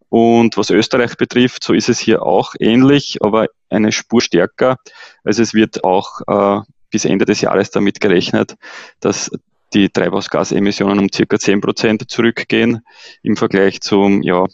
Und 0.09 0.57
was 0.57 0.71
Österreich 0.71 1.17
betrifft, 1.17 1.65
so 1.65 1.73
ist 1.73 1.89
es 1.89 1.99
hier 1.99 2.23
auch 2.23 2.55
ähnlich, 2.61 3.19
aber 3.21 3.49
eine 3.71 3.91
Spur 3.91 4.21
stärker. 4.21 4.77
Also 5.25 5.43
es 5.43 5.53
wird 5.53 5.83
auch 5.83 6.21
äh, 6.29 6.61
bis 6.91 7.07
Ende 7.07 7.25
des 7.25 7.41
Jahres 7.41 7.73
damit 7.73 8.01
gerechnet, 8.01 8.55
dass 9.01 9.33
die 9.75 9.89
Treibhausgasemissionen 9.89 10.99
um 10.99 11.09
circa 11.13 11.39
10 11.39 11.61
Prozent 11.61 12.11
zurückgehen 12.11 12.83
im 13.23 13.37
Vergleich 13.37 13.81
zum 13.81 14.23
ja, 14.23 14.47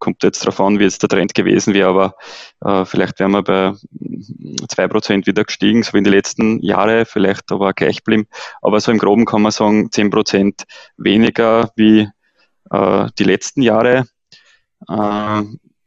kommt 0.00 0.24
jetzt 0.24 0.42
darauf 0.42 0.60
an, 0.60 0.78
wie 0.78 0.84
jetzt 0.84 1.02
der 1.02 1.08
Trend 1.08 1.34
gewesen 1.34 1.74
wäre, 1.74 1.88
aber 1.88 2.14
äh, 2.64 2.84
vielleicht 2.84 3.20
wären 3.20 3.30
wir 3.30 3.42
bei 3.42 3.72
zwei 4.68 4.88
Prozent 4.88 5.26
wieder 5.26 5.44
gestiegen, 5.44 5.82
so 5.82 5.92
wie 5.92 5.98
in 5.98 6.04
den 6.04 6.12
letzten 6.12 6.58
Jahren, 6.60 7.06
vielleicht 7.06 7.52
aber 7.52 7.72
gleich 7.72 8.02
blieben. 8.02 8.26
Aber 8.62 8.80
so 8.80 8.90
im 8.90 8.98
Groben 8.98 9.26
kann 9.26 9.42
man 9.42 9.52
sagen, 9.52 9.92
zehn 9.92 10.10
Prozent 10.10 10.64
weniger 10.96 11.70
wie 11.76 12.08
äh, 12.70 13.06
die 13.18 13.24
letzten 13.24 13.62
Jahre. 13.62 14.06
Äh, 14.88 15.42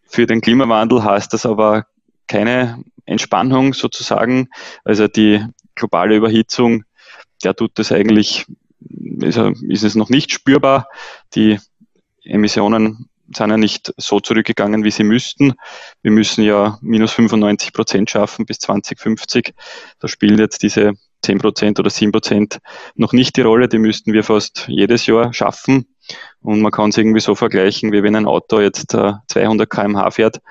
für 0.05 0.27
den 0.27 0.41
Klimawandel 0.41 1.03
heißt 1.03 1.33
das 1.33 1.45
aber 1.45 1.87
keine 2.27 2.83
Entspannung 3.05 3.73
sozusagen. 3.73 4.47
Also 4.83 5.07
die 5.07 5.43
globale 5.75 6.15
Überhitzung, 6.15 6.83
der 7.43 7.55
tut 7.55 7.71
das 7.79 7.91
eigentlich, 7.91 8.45
ist, 9.21 9.37
ist 9.37 9.83
es 9.83 9.95
noch 9.95 10.09
nicht 10.09 10.31
spürbar. 10.31 10.87
Die 11.35 11.59
Emissionen 12.23 13.09
sind 13.33 13.49
ja 13.49 13.57
nicht 13.57 13.93
so 13.97 14.19
zurückgegangen, 14.19 14.83
wie 14.83 14.91
sie 14.91 15.03
müssten. 15.03 15.53
Wir 16.01 16.11
müssen 16.11 16.43
ja 16.43 16.77
minus 16.81 17.13
95 17.13 17.73
Prozent 17.73 18.09
schaffen 18.09 18.45
bis 18.45 18.59
2050. 18.59 19.53
Da 19.99 20.07
spielen 20.07 20.39
jetzt 20.39 20.63
diese 20.63 20.93
10 21.23 21.39
Prozent 21.39 21.79
oder 21.79 21.89
7 21.89 22.11
Prozent 22.11 22.59
noch 22.95 23.13
nicht 23.13 23.37
die 23.37 23.41
Rolle. 23.41 23.67
Die 23.67 23.79
müssten 23.79 24.13
wir 24.13 24.23
fast 24.23 24.65
jedes 24.67 25.05
Jahr 25.05 25.33
schaffen. 25.33 25.87
Und 26.41 26.61
man 26.61 26.71
kann 26.71 26.89
es 26.89 26.97
irgendwie 26.97 27.21
so 27.21 27.33
vergleichen, 27.33 27.93
wie 27.93 28.03
wenn 28.03 28.15
ein 28.15 28.25
Auto 28.25 28.59
jetzt 28.59 28.93
äh, 28.93 29.13
200 29.27 29.69
kmh 29.69 30.11
fährt 30.11 30.41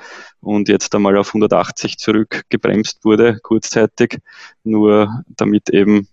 und 0.41 0.69
jetzt 0.69 0.95
einmal 0.95 1.17
auf 1.19 1.29
180 1.29 1.99
zurückgebremst 1.99 3.05
wurde, 3.05 3.39
kurzzeitig, 3.43 4.19
nur 4.65 5.23
damit 5.29 5.69
eben 5.69 6.09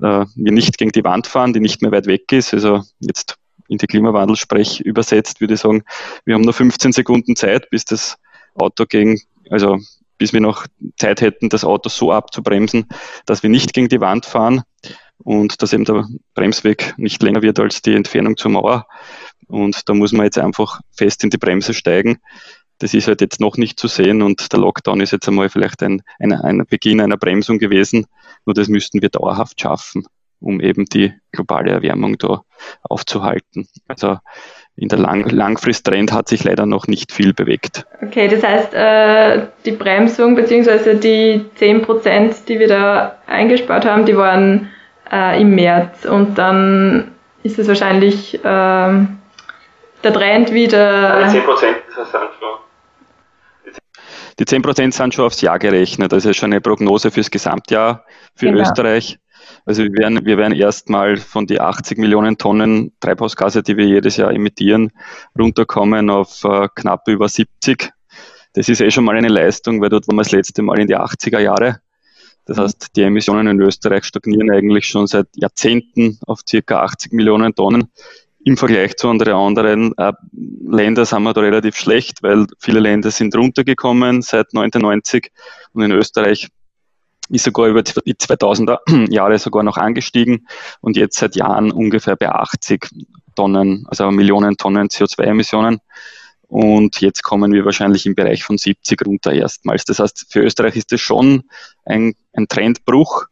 äh, 0.00 0.26
wir 0.34 0.52
nicht 0.52 0.78
gegen 0.78 0.90
die 0.90 1.04
Wand 1.04 1.28
fahren, 1.28 1.52
die 1.52 1.60
nicht 1.60 1.80
mehr 1.80 1.92
weit 1.92 2.06
weg 2.06 2.32
ist. 2.32 2.52
Also 2.52 2.82
jetzt 2.98 3.38
in 3.72 3.78
die 3.78 3.86
Klimawandelsprech 3.86 4.80
übersetzt, 4.80 5.40
würde 5.40 5.54
ich 5.54 5.60
sagen, 5.60 5.82
wir 6.24 6.34
haben 6.34 6.42
nur 6.42 6.52
15 6.52 6.92
Sekunden 6.92 7.36
Zeit, 7.36 7.70
bis 7.70 7.84
das 7.84 8.18
Auto 8.54 8.84
gegen, 8.84 9.20
also 9.50 9.78
bis 10.18 10.32
wir 10.32 10.40
noch 10.40 10.66
Zeit 10.98 11.20
hätten, 11.22 11.48
das 11.48 11.64
Auto 11.64 11.88
so 11.88 12.12
abzubremsen, 12.12 12.86
dass 13.26 13.42
wir 13.42 13.50
nicht 13.50 13.72
gegen 13.72 13.88
die 13.88 14.00
Wand 14.00 14.26
fahren 14.26 14.62
und 15.18 15.62
dass 15.62 15.72
eben 15.72 15.84
der 15.84 16.06
Bremsweg 16.34 16.94
nicht 16.98 17.22
länger 17.22 17.42
wird 17.42 17.58
als 17.58 17.80
die 17.82 17.94
Entfernung 17.94 18.36
zur 18.36 18.50
Mauer. 18.50 18.86
Und 19.48 19.88
da 19.88 19.94
muss 19.94 20.12
man 20.12 20.24
jetzt 20.24 20.38
einfach 20.38 20.80
fest 20.92 21.24
in 21.24 21.30
die 21.30 21.38
Bremse 21.38 21.72
steigen. 21.74 22.18
Das 22.78 22.94
ist 22.94 23.08
halt 23.08 23.20
jetzt 23.20 23.40
noch 23.40 23.56
nicht 23.56 23.80
zu 23.80 23.88
sehen 23.88 24.22
und 24.22 24.52
der 24.52 24.60
Lockdown 24.60 25.00
ist 25.00 25.12
jetzt 25.12 25.28
einmal 25.28 25.48
vielleicht 25.48 25.82
ein, 25.82 26.02
ein, 26.18 26.32
ein 26.32 26.66
Beginn 26.68 27.00
einer 27.00 27.16
Bremsung 27.16 27.58
gewesen. 27.58 28.06
Nur 28.44 28.54
das 28.54 28.68
müssten 28.68 29.00
wir 29.00 29.08
dauerhaft 29.08 29.60
schaffen 29.60 30.06
um 30.42 30.60
eben 30.60 30.84
die 30.86 31.12
globale 31.32 31.70
Erwärmung 31.70 32.18
da 32.18 32.42
aufzuhalten. 32.82 33.68
Also 33.88 34.18
in 34.76 34.88
der 34.88 34.98
Lang 34.98 35.28
Langfristtrend 35.28 36.12
hat 36.12 36.28
sich 36.28 36.44
leider 36.44 36.66
noch 36.66 36.86
nicht 36.86 37.12
viel 37.12 37.34
bewegt. 37.34 37.86
Okay, 38.02 38.28
das 38.28 38.42
heißt, 38.42 38.74
äh, 38.74 39.46
die 39.64 39.72
Bremsung 39.72 40.34
bzw. 40.34 40.94
die 40.94 41.44
10%, 41.58 42.46
die 42.46 42.58
wir 42.58 42.68
da 42.68 43.18
eingespart 43.26 43.84
haben, 43.84 44.06
die 44.06 44.16
waren 44.16 44.70
äh, 45.10 45.40
im 45.40 45.54
März 45.54 46.04
und 46.04 46.38
dann 46.38 47.12
ist 47.42 47.58
es 47.58 47.68
wahrscheinlich 47.68 48.34
äh, 48.34 48.38
der 48.42 50.12
Trend 50.12 50.52
wieder. 50.52 51.28
Die 51.28 51.38
10% 51.38 51.40
sind 51.40 52.30
schon. 52.38 52.58
Die 54.38 54.44
10% 54.44 54.92
sind 54.92 55.14
schon 55.14 55.26
aufs 55.26 55.40
Jahr 55.42 55.58
gerechnet, 55.58 56.12
also 56.12 56.32
schon 56.32 56.52
eine 56.52 56.60
Prognose 56.60 57.10
fürs 57.10 57.30
Gesamtjahr 57.30 58.04
für 58.34 58.46
genau. 58.46 58.62
Österreich. 58.62 59.18
Also 59.64 59.84
wir 59.84 59.92
werden, 59.92 60.24
wir 60.24 60.38
werden 60.38 60.54
erstmal 60.54 61.16
von 61.16 61.46
die 61.46 61.60
80 61.60 61.98
Millionen 61.98 62.36
Tonnen 62.36 62.92
Treibhausgase, 63.00 63.62
die 63.62 63.76
wir 63.76 63.86
jedes 63.86 64.16
Jahr 64.16 64.32
emittieren, 64.32 64.90
runterkommen 65.38 66.10
auf 66.10 66.42
äh, 66.44 66.68
knapp 66.74 67.06
über 67.08 67.28
70. 67.28 67.90
Das 68.54 68.68
ist 68.68 68.80
eh 68.80 68.90
schon 68.90 69.04
mal 69.04 69.16
eine 69.16 69.28
Leistung, 69.28 69.80
weil 69.80 69.88
dort 69.88 70.08
waren 70.08 70.16
wir 70.16 70.22
das 70.22 70.32
letzte 70.32 70.62
Mal 70.62 70.80
in 70.80 70.88
die 70.88 70.96
80er 70.96 71.38
Jahre. 71.38 71.80
Das 72.44 72.58
heißt, 72.58 72.96
die 72.96 73.02
Emissionen 73.02 73.46
in 73.46 73.60
Österreich 73.60 74.04
stagnieren 74.04 74.50
eigentlich 74.50 74.86
schon 74.86 75.06
seit 75.06 75.28
Jahrzehnten 75.36 76.18
auf 76.26 76.40
circa 76.48 76.82
80 76.82 77.12
Millionen 77.12 77.54
Tonnen. 77.54 77.88
Im 78.44 78.56
Vergleich 78.56 78.96
zu 78.96 79.08
anderen, 79.08 79.34
anderen 79.34 79.96
äh, 79.96 80.12
Ländern 80.68 81.04
sind 81.04 81.22
wir 81.22 81.32
da 81.32 81.40
relativ 81.40 81.76
schlecht, 81.76 82.24
weil 82.24 82.46
viele 82.58 82.80
Länder 82.80 83.12
sind 83.12 83.36
runtergekommen 83.36 84.22
seit 84.22 84.48
1990 84.48 85.30
und 85.72 85.82
in 85.82 85.92
Österreich 85.92 86.48
ist 87.32 87.44
sogar 87.44 87.66
über 87.66 87.82
die 87.82 88.14
2000er 88.14 89.10
Jahre 89.10 89.38
sogar 89.38 89.62
noch 89.62 89.78
angestiegen 89.78 90.46
und 90.80 90.96
jetzt 90.96 91.18
seit 91.18 91.34
Jahren 91.34 91.72
ungefähr 91.72 92.14
bei 92.16 92.28
80 92.28 92.88
Tonnen, 93.34 93.86
also 93.88 94.10
Millionen 94.10 94.56
Tonnen 94.56 94.88
CO2-Emissionen. 94.88 95.80
Und 96.48 97.00
jetzt 97.00 97.22
kommen 97.22 97.50
wir 97.54 97.64
wahrscheinlich 97.64 98.04
im 98.04 98.14
Bereich 98.14 98.44
von 98.44 98.58
70 98.58 99.06
runter 99.06 99.32
erstmals. 99.32 99.86
Das 99.86 100.00
heißt, 100.00 100.26
für 100.30 100.40
Österreich 100.40 100.76
ist 100.76 100.92
das 100.92 101.00
schon 101.00 101.44
ein, 101.86 102.14
ein 102.34 102.46
Trendbruch, 102.46 103.24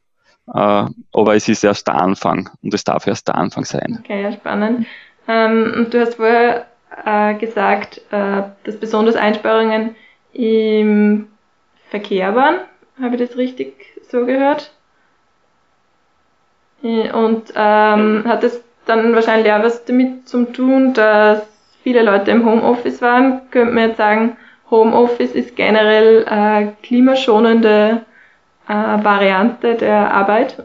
äh, 0.54 0.87
aber 1.12 1.35
es 1.35 1.47
ist 1.49 1.62
erst 1.62 1.87
der 1.87 1.97
Anfang 1.97 2.49
und 2.62 2.73
es 2.73 2.83
darf 2.83 3.07
erst 3.07 3.28
der 3.28 3.35
Anfang 3.35 3.66
sein. 3.66 3.99
Okay, 4.02 4.23
ja, 4.23 4.33
spannend. 4.33 4.87
Ähm, 5.28 5.75
und 5.76 5.92
du 5.92 6.00
hast 6.00 6.14
vorher 6.14 6.66
äh, 7.04 7.35
gesagt, 7.35 8.00
äh, 8.11 8.42
dass 8.64 8.80
besonders 8.80 9.16
Einsparungen 9.16 9.95
im 10.33 11.28
Verkehr 11.90 12.35
waren. 12.35 12.61
Habe 13.00 13.16
ich 13.16 13.28
das 13.28 13.37
richtig 13.37 13.75
so 14.11 14.26
gehört? 14.26 14.73
Und 16.83 17.52
ähm, 17.54 18.25
hat 18.26 18.45
es 18.45 18.62
dann 18.87 19.14
wahrscheinlich 19.14 19.52
auch 19.52 19.62
was 19.62 19.85
damit 19.85 20.28
zu 20.28 20.45
tun, 20.45 20.95
dass 20.95 21.42
viele 21.83 22.02
Leute 22.02 22.30
im 22.30 22.45
Homeoffice 22.45 23.02
waren? 23.02 23.42
Könnte 23.50 23.75
man 23.75 23.88
jetzt 23.88 23.99
sagen, 23.99 24.37
Homeoffice 24.71 25.33
ist 25.33 25.57
generell 25.57 26.25
eine 26.26 26.75
klimaschonende 26.83 28.04
äh, 28.69 28.73
Variante 28.73 29.75
der 29.75 30.12
Arbeit? 30.12 30.62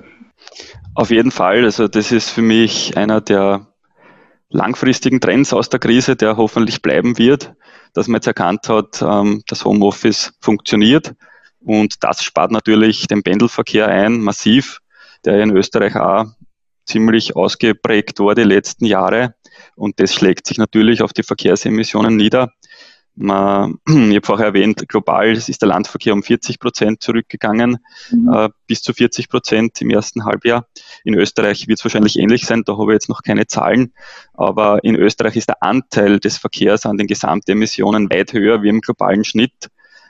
Auf 0.94 1.12
jeden 1.12 1.32
Fall. 1.32 1.64
Also 1.64 1.88
das 1.88 2.12
ist 2.12 2.30
für 2.30 2.42
mich 2.42 2.96
einer 2.98 3.20
der 3.20 3.68
langfristigen 4.50 5.20
Trends 5.20 5.54
aus 5.54 5.70
der 5.70 5.80
Krise, 5.80 6.16
der 6.16 6.38
hoffentlich 6.38 6.82
bleiben 6.82 7.18
wird, 7.18 7.54
dass 7.94 8.08
man 8.08 8.16
jetzt 8.16 8.28
erkannt 8.28 8.70
hat, 8.70 9.02
ähm, 9.02 9.44
dass 9.48 9.66
Homeoffice 9.66 10.34
funktioniert 10.40 11.14
und 11.66 12.04
das 12.04 12.24
spart 12.24 12.52
natürlich 12.52 13.08
den 13.08 13.24
Pendelverkehr 13.24 13.88
ein, 13.88 14.22
massiv, 14.22 14.82
der 15.26 15.42
in 15.42 15.50
Österreich 15.50 15.96
auch 15.96 16.26
ziemlich 16.86 17.36
ausgeprägt 17.36 18.20
war 18.20 18.36
die 18.36 18.44
letzten 18.44 18.86
Jahre. 18.86 19.34
Und 19.76 20.00
das 20.00 20.14
schlägt 20.14 20.46
sich 20.46 20.60
natürlich 20.60 21.02
auf 21.02 21.12
die 21.12 21.24
Verkehrsemissionen 21.24 22.16
nieder. 22.16 22.52
Man, 23.16 23.80
ich 23.88 24.16
habe 24.16 24.22
vorher 24.26 24.48
erwähnt, 24.48 24.88
global 24.88 25.32
ist 25.32 25.62
der 25.62 25.70
Landverkehr 25.70 26.14
um 26.14 26.22
40 26.22 26.60
Prozent 26.60 27.02
zurückgegangen, 27.02 27.78
mhm. 28.12 28.32
äh, 28.32 28.50
bis 28.68 28.84
zu 28.84 28.94
40 28.94 29.30
Prozent 29.30 29.82
im 29.82 29.90
ersten 29.90 30.26
Halbjahr. 30.26 30.68
In 31.04 31.16
Österreich 31.16 31.68
wird 31.68 31.80
es 31.80 31.86
wahrscheinlich 31.86 32.20
ähnlich 32.20 32.46
sein, 32.46 32.64
da 32.64 32.74
habe 32.78 32.92
ich 32.92 32.98
jetzt 32.98 33.10
noch 33.10 33.24
keine 33.24 33.48
Zahlen, 33.48 33.94
aber 34.34 34.84
in 34.84 34.96
Österreich 34.96 35.38
ist 35.38 35.50
der 35.50 35.64
Anteil 35.64 36.20
des 36.20 36.38
Verkehrs 36.38 36.86
an 36.86 36.98
den 36.98 37.08
Gesamtemissionen 37.08 38.12
weit 38.12 38.34
höher 38.34 38.62
wie 38.62 38.70
im 38.70 38.82
globalen 38.82 39.24
Schnitt. 39.24 39.70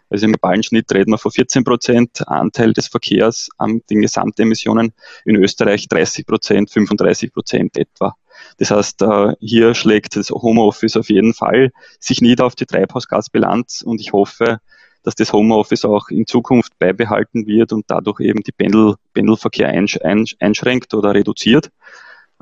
Also 0.10 0.26
im 0.26 0.34
globalen 0.34 0.64
Schnitt 0.64 0.92
reden 0.94 1.12
wir 1.12 1.18
von 1.18 1.32
14 1.32 1.64
Prozent 1.64 2.28
Anteil 2.28 2.74
des 2.74 2.88
Verkehrs 2.88 3.50
an 3.58 3.82
den 3.90 4.02
Gesamtemissionen. 4.02 4.94
In 5.26 5.36
Österreich 5.36 5.88
30 5.88 6.26
Prozent, 6.26 6.70
35 6.72 7.34
Prozent 7.34 7.78
etwa. 7.78 8.16
Das 8.58 8.72
heißt, 8.72 9.02
äh, 9.02 9.34
hier 9.40 9.74
schlägt 9.74 10.16
das 10.16 10.30
Homeoffice 10.30 10.98
auf 10.98 11.10
jeden 11.10 11.34
Fall 11.34 11.72
sich 12.00 12.22
nieder 12.22 12.46
auf 12.46 12.56
die 12.56 12.66
Treibhausgasbilanz 12.66 13.82
und 13.82 14.00
ich 14.02 14.14
hoffe, 14.14 14.60
dass 15.04 15.16
das 15.16 15.32
Homeoffice 15.34 15.86
auch 15.86 16.10
in 16.10 16.26
Zukunft 16.26 16.78
beibehalten 16.80 17.46
wird 17.46 17.72
und 17.74 17.86
dadurch 17.88 18.20
eben 18.20 18.42
die 18.42 18.52
Pendel, 18.52 18.96
Pendelverkehr 19.14 19.70
einschränkt 19.70 20.94
oder 20.94 21.14
reduziert. 21.14 21.70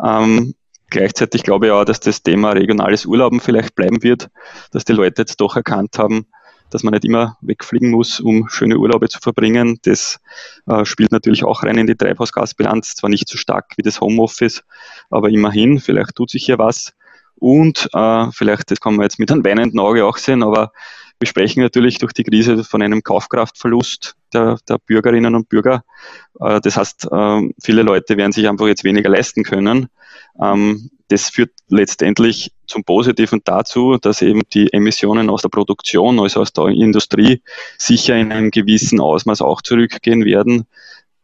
Ähm, 0.02 0.56
gleichzeitig 0.90 1.44
glaube 1.44 1.68
ich 1.68 1.72
auch, 1.74 1.84
dass 1.84 2.00
das 2.00 2.24
Thema 2.24 2.52
regionales 2.52 3.06
Urlauben 3.06 3.42
vielleicht 3.42 3.76
bleiben 3.76 4.02
wird, 4.02 4.30
dass 4.72 4.86
die 4.86 4.94
Leute 4.94 5.24
jetzt 5.24 5.42
doch 5.42 5.56
erkannt 5.56 5.98
haben, 5.98 6.26
dass 6.74 6.84
man 6.84 6.94
nicht 6.94 7.06
immer 7.06 7.38
wegfliegen 7.42 7.92
muss, 7.92 8.20
um 8.20 8.50
schöne 8.50 8.78
Urlaube 8.78 9.08
zu 9.10 9.20
verbringen. 9.20 9.80
Das 9.84 10.20
äh, 10.68 10.86
spielt 10.86 11.12
natürlich 11.12 11.44
auch 11.44 11.64
rein 11.64 11.78
in 11.78 11.88
die 11.88 11.96
Treibhausgasbilanz, 11.96 12.96
zwar 12.96 13.10
nicht 13.10 13.30
so 13.30 13.38
stark 13.38 13.74
wie 13.78 13.84
das 13.84 14.02
Homeoffice, 14.02 14.64
aber 15.10 15.30
immerhin, 15.30 15.80
vielleicht 15.80 16.16
tut 16.16 16.32
sich 16.32 16.46
hier 16.46 16.58
was. 16.58 16.94
Und 17.36 17.90
äh, 17.94 18.32
vielleicht, 18.32 18.72
das 18.72 18.80
kann 18.80 18.96
man 18.96 19.04
jetzt 19.04 19.20
mit 19.20 19.32
einem 19.32 19.44
weinenden 19.44 19.80
Auge 19.80 20.06
auch 20.06 20.18
sehen, 20.18 20.44
aber 20.44 20.72
wir 21.20 21.28
sprechen 21.28 21.62
natürlich 21.62 22.00
durch 22.00 22.14
die 22.14 22.24
Krise 22.24 22.64
von 22.64 22.82
einem 22.82 23.04
Kaufkraftverlust 23.04 24.16
der, 24.34 24.58
der 24.68 24.78
Bürgerinnen 24.78 25.36
und 25.36 25.50
Bürger. 25.50 25.84
Äh, 26.40 26.60
das 26.62 26.78
heißt, 26.78 27.08
äh, 27.12 27.50
viele 27.62 27.84
Leute 27.84 28.18
werden 28.18 28.32
sich 28.32 28.48
einfach 28.48 28.68
jetzt 28.68 28.84
weniger 28.84 29.10
leisten 29.10 29.44
können. 29.44 29.90
Ähm, 30.40 30.90
das 31.10 31.30
führt 31.30 31.52
letztendlich 31.68 32.52
zum 32.66 32.84
Positiven 32.84 33.42
dazu, 33.44 33.98
dass 34.02 34.22
eben 34.22 34.42
die 34.54 34.72
Emissionen 34.74 35.30
aus 35.30 35.42
der 35.42 35.50
Produktion, 35.50 36.20
also 36.20 36.42
aus 36.42 36.54
der 36.54 36.68
Industrie, 36.68 37.42
sicher 37.78 38.16
in 38.16 38.32
einem 38.32 38.52
gewissen 38.52 39.00
Ausmaß 39.00 39.42
auch 39.42 39.62
zurückgehen 39.62 40.26
werden. 40.26 40.66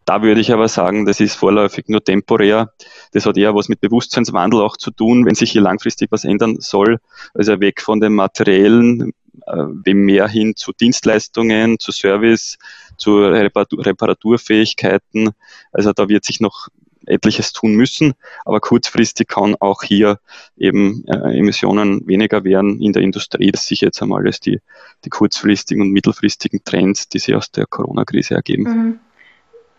Da 0.06 0.22
würde 0.22 0.42
ich 0.42 0.52
aber 0.52 0.68
sagen, 0.68 1.06
das 1.06 1.20
ist 1.20 1.36
vorläufig 1.36 1.88
nur 1.88 2.04
temporär. 2.04 2.74
Das 3.12 3.26
hat 3.26 3.38
eher 3.38 3.54
was 3.54 3.70
mit 3.70 3.80
Bewusstseinswandel 3.80 4.62
auch 4.62 4.76
zu 4.76 4.92
tun, 4.92 5.26
wenn 5.26 5.36
sich 5.36 5.52
hier 5.52 5.62
langfristig 5.62 6.12
was 6.12 6.24
ändern 6.24 6.58
soll. 6.60 7.00
Also 7.34 7.60
weg 7.60 7.82
von 7.82 8.00
den 8.00 8.14
materiellen, 8.14 9.14
äh, 9.46 9.94
mehr 9.94 10.28
hin 10.28 10.56
zu 10.56 10.72
Dienstleistungen, 10.74 11.80
zu 11.80 11.92
Service, 11.92 12.58
zu 12.98 13.20
Reparatur 13.20 13.86
Reparaturfähigkeiten. 13.86 15.30
Also 15.72 15.94
da 15.94 16.10
wird 16.10 16.26
sich 16.26 16.40
noch 16.40 16.70
etliches 17.10 17.54
tun 17.54 17.76
müssen, 17.76 18.14
aber 18.46 18.60
kurzfristig 18.60 19.28
kann 19.28 19.56
auch 19.60 19.84
hier 19.84 20.20
eben 20.58 21.04
äh, 21.08 21.38
Emissionen 21.38 22.08
weniger 22.08 22.44
werden 22.44 22.82
in 22.82 22.94
der 22.94 23.02
Industrie. 23.02 23.52
Das 23.52 23.66
sich 23.66 23.82
jetzt 23.82 24.02
einmal 24.02 24.26
als 24.26 24.40
die, 24.40 24.62
die 25.06 25.10
kurzfristigen 25.10 25.82
und 25.82 25.92
mittelfristigen 25.92 26.64
Trends, 26.64 27.10
die 27.10 27.20
sich 27.20 27.36
aus 27.36 27.52
der 27.52 27.66
Corona-Krise 27.66 28.36
ergeben. 28.36 28.64
Mhm. 28.64 29.00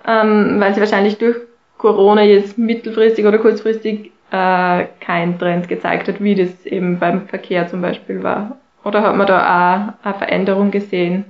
Ähm, 0.06 0.60
weil 0.60 0.74
sie 0.74 0.80
wahrscheinlich 0.80 1.18
durch 1.18 1.36
Corona 1.78 2.22
jetzt 2.22 2.58
mittelfristig 2.58 3.24
oder 3.24 3.38
kurzfristig 3.38 4.12
äh, 4.30 4.86
kein 5.00 5.38
Trend 5.38 5.68
gezeigt 5.68 6.08
hat, 6.08 6.22
wie 6.22 6.34
das 6.34 6.66
eben 6.66 6.98
beim 6.98 7.26
Verkehr 7.28 7.68
zum 7.68 7.82
Beispiel 7.82 8.22
war. 8.22 8.58
Oder 8.84 9.02
hat 9.02 9.16
man 9.16 9.26
da 9.26 9.40
auch 9.40 10.04
eine 10.06 10.14
Veränderung 10.14 10.70
gesehen 10.70 11.24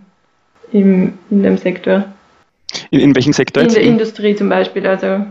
im, 0.73 1.19
in 1.31 1.43
dem 1.43 1.57
Sektor? 1.57 2.05
In, 2.91 3.01
in 3.01 3.15
welchem 3.15 3.33
Sektor 3.33 3.63
in 3.63 3.69
jetzt? 3.69 3.77
Der 3.77 3.85
Industrie 3.85 4.35
zum 4.37 4.49
Beispiel. 4.49 4.87
Also. 4.87 5.27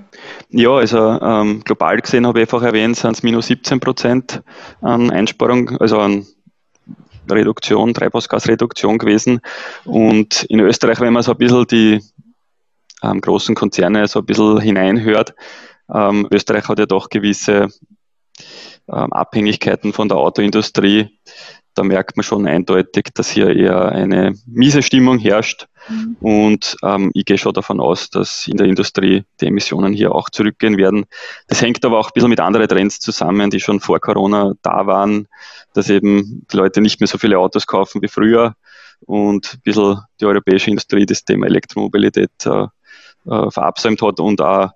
Ja, 0.49 0.71
also 0.71 0.97
ähm, 0.97 1.61
global 1.63 1.99
gesehen 1.99 2.27
habe 2.27 2.39
ich 2.39 2.43
einfach 2.43 2.63
erwähnt, 2.63 2.97
sind 2.97 3.11
es 3.11 3.23
minus 3.23 3.47
17 3.47 3.79
Prozent 3.79 4.41
an 4.81 5.11
Einsparung, 5.11 5.77
also 5.79 5.99
an 5.99 6.25
Reduktion, 7.29 7.93
Treibhausgasreduktion 7.93 8.97
gewesen. 8.97 9.41
Und 9.85 10.43
in 10.43 10.59
Österreich, 10.59 10.99
wenn 10.99 11.13
man 11.13 11.23
so 11.23 11.31
ein 11.31 11.37
bisschen 11.37 11.67
die 11.67 11.99
ähm, 13.03 13.21
großen 13.21 13.55
Konzerne 13.55 14.07
so 14.07 14.19
ein 14.19 14.25
bisschen 14.25 14.59
hineinhört, 14.59 15.33
ähm, 15.93 16.27
Österreich 16.31 16.67
hat 16.67 16.79
ja 16.79 16.85
doch 16.85 17.09
gewisse 17.09 17.67
ähm, 18.91 19.13
Abhängigkeiten 19.13 19.93
von 19.93 20.07
der 20.07 20.17
Autoindustrie. 20.17 21.09
Da 21.79 21.85
merkt 21.85 22.17
man 22.17 22.25
schon 22.25 22.45
eindeutig, 22.45 23.05
dass 23.13 23.29
hier 23.29 23.55
eher 23.55 23.87
eine 23.87 24.33
miese 24.45 24.81
Stimmung 24.81 25.17
herrscht. 25.17 25.67
Mhm. 25.87 26.17
Und 26.19 26.75
ähm, 26.83 27.09
ich 27.13 27.23
gehe 27.23 27.37
schon 27.37 27.53
davon 27.53 27.79
aus, 27.79 28.09
dass 28.09 28.49
in 28.49 28.57
der 28.57 28.67
Industrie 28.67 29.23
die 29.39 29.45
Emissionen 29.45 29.93
hier 29.93 30.13
auch 30.13 30.29
zurückgehen 30.29 30.75
werden. 30.77 31.05
Das 31.47 31.61
hängt 31.61 31.85
aber 31.85 31.97
auch 31.97 32.07
ein 32.07 32.11
bisschen 32.13 32.31
mit 32.31 32.41
anderen 32.41 32.67
Trends 32.67 32.99
zusammen, 32.99 33.49
die 33.49 33.61
schon 33.61 33.79
vor 33.79 34.01
Corona 34.01 34.55
da 34.61 34.87
waren, 34.87 35.29
dass 35.73 35.89
eben 35.89 36.45
die 36.51 36.57
Leute 36.57 36.81
nicht 36.81 36.99
mehr 36.99 37.07
so 37.07 37.17
viele 37.17 37.39
Autos 37.39 37.65
kaufen 37.65 38.01
wie 38.01 38.09
früher 38.09 38.55
und 39.05 39.53
ein 39.53 39.61
bisschen 39.63 40.01
die 40.19 40.25
europäische 40.25 40.71
Industrie 40.71 41.05
das 41.05 41.23
Thema 41.23 41.47
Elektromobilität 41.47 42.45
äh, 42.45 42.63
äh, 43.25 43.51
verabsäumt 43.51 44.01
hat 44.01 44.19
und 44.19 44.41
auch 44.41 44.71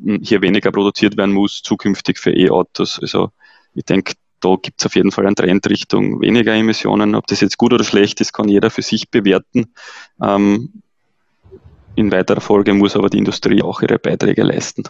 hm, 0.00 0.20
hier 0.22 0.40
weniger 0.40 0.70
produziert 0.70 1.16
werden 1.16 1.34
muss, 1.34 1.62
zukünftig 1.62 2.16
für 2.16 2.30
E-Autos. 2.30 3.00
Also 3.00 3.32
ich 3.74 3.84
denke, 3.86 4.14
da 4.44 4.56
gibt 4.60 4.80
es 4.80 4.86
auf 4.86 4.94
jeden 4.94 5.10
Fall 5.10 5.26
einen 5.26 5.36
Trend 5.36 5.68
Richtung 5.68 6.20
weniger 6.20 6.52
Emissionen. 6.54 7.14
Ob 7.14 7.26
das 7.26 7.40
jetzt 7.40 7.56
gut 7.56 7.72
oder 7.72 7.84
schlecht 7.84 8.20
ist, 8.20 8.32
kann 8.32 8.48
jeder 8.48 8.70
für 8.70 8.82
sich 8.82 9.10
bewerten. 9.10 9.72
Ähm, 10.22 10.82
in 11.94 12.12
weiterer 12.12 12.40
Folge 12.40 12.74
muss 12.74 12.96
aber 12.96 13.08
die 13.08 13.18
Industrie 13.18 13.62
auch 13.62 13.80
ihre 13.80 13.98
Beiträge 13.98 14.42
leisten. 14.42 14.84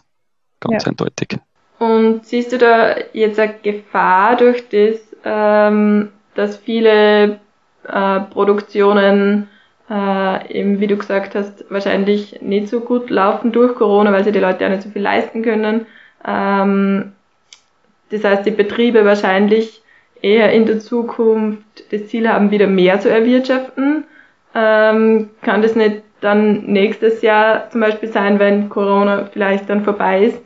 Ganz 0.61 0.85
ja. 0.85 0.91
eindeutig. 0.91 1.39
Und 1.79 2.25
siehst 2.25 2.53
du 2.53 2.59
da 2.59 2.97
jetzt 3.13 3.39
eine 3.39 3.55
Gefahr 3.63 4.37
durch 4.37 4.69
das, 4.69 5.01
ähm, 5.25 6.11
dass 6.35 6.57
viele 6.57 7.41
äh, 7.87 8.21
Produktionen 8.31 9.49
äh, 9.91 10.59
eben, 10.59 10.81
wie 10.81 10.87
du 10.87 10.97
gesagt 10.97 11.35
hast, 11.35 11.65
wahrscheinlich 11.69 12.41
nicht 12.41 12.69
so 12.69 12.81
gut 12.81 13.11
laufen 13.11 13.53
durch 13.53 13.75
Corona, 13.75 14.13
weil 14.13 14.25
sie 14.25 14.33
die 14.33 14.41
Leute 14.41 14.65
auch 14.65 14.71
nicht 14.71 14.83
so 14.83 14.91
viel 14.91 15.03
leisten 15.03 15.43
können. 15.43 15.87
Ähm, 16.27 17.13
das 18.11 18.25
heißt, 18.25 18.47
die 18.47 18.51
Betriebe 18.51 19.05
wahrscheinlich 19.05 19.83
eher 20.23 20.53
in 20.53 20.67
der 20.67 20.81
Zukunft 20.81 21.93
das 21.93 22.09
Ziel 22.09 22.29
haben, 22.29 22.51
wieder 22.51 22.67
mehr 22.67 23.01
zu 23.01 23.11
erwirtschaften 23.11 24.05
ähm, 24.55 25.31
kann 25.43 25.63
das 25.63 25.75
nicht 25.75 26.03
dann 26.21 26.65
nächstes 26.65 27.23
Jahr 27.23 27.69
zum 27.71 27.81
Beispiel 27.81 28.11
sein, 28.11 28.39
wenn 28.39 28.69
Corona 28.69 29.29
vielleicht 29.33 29.69
dann 29.69 29.85
vorbei 29.85 30.25
ist, 30.25 30.41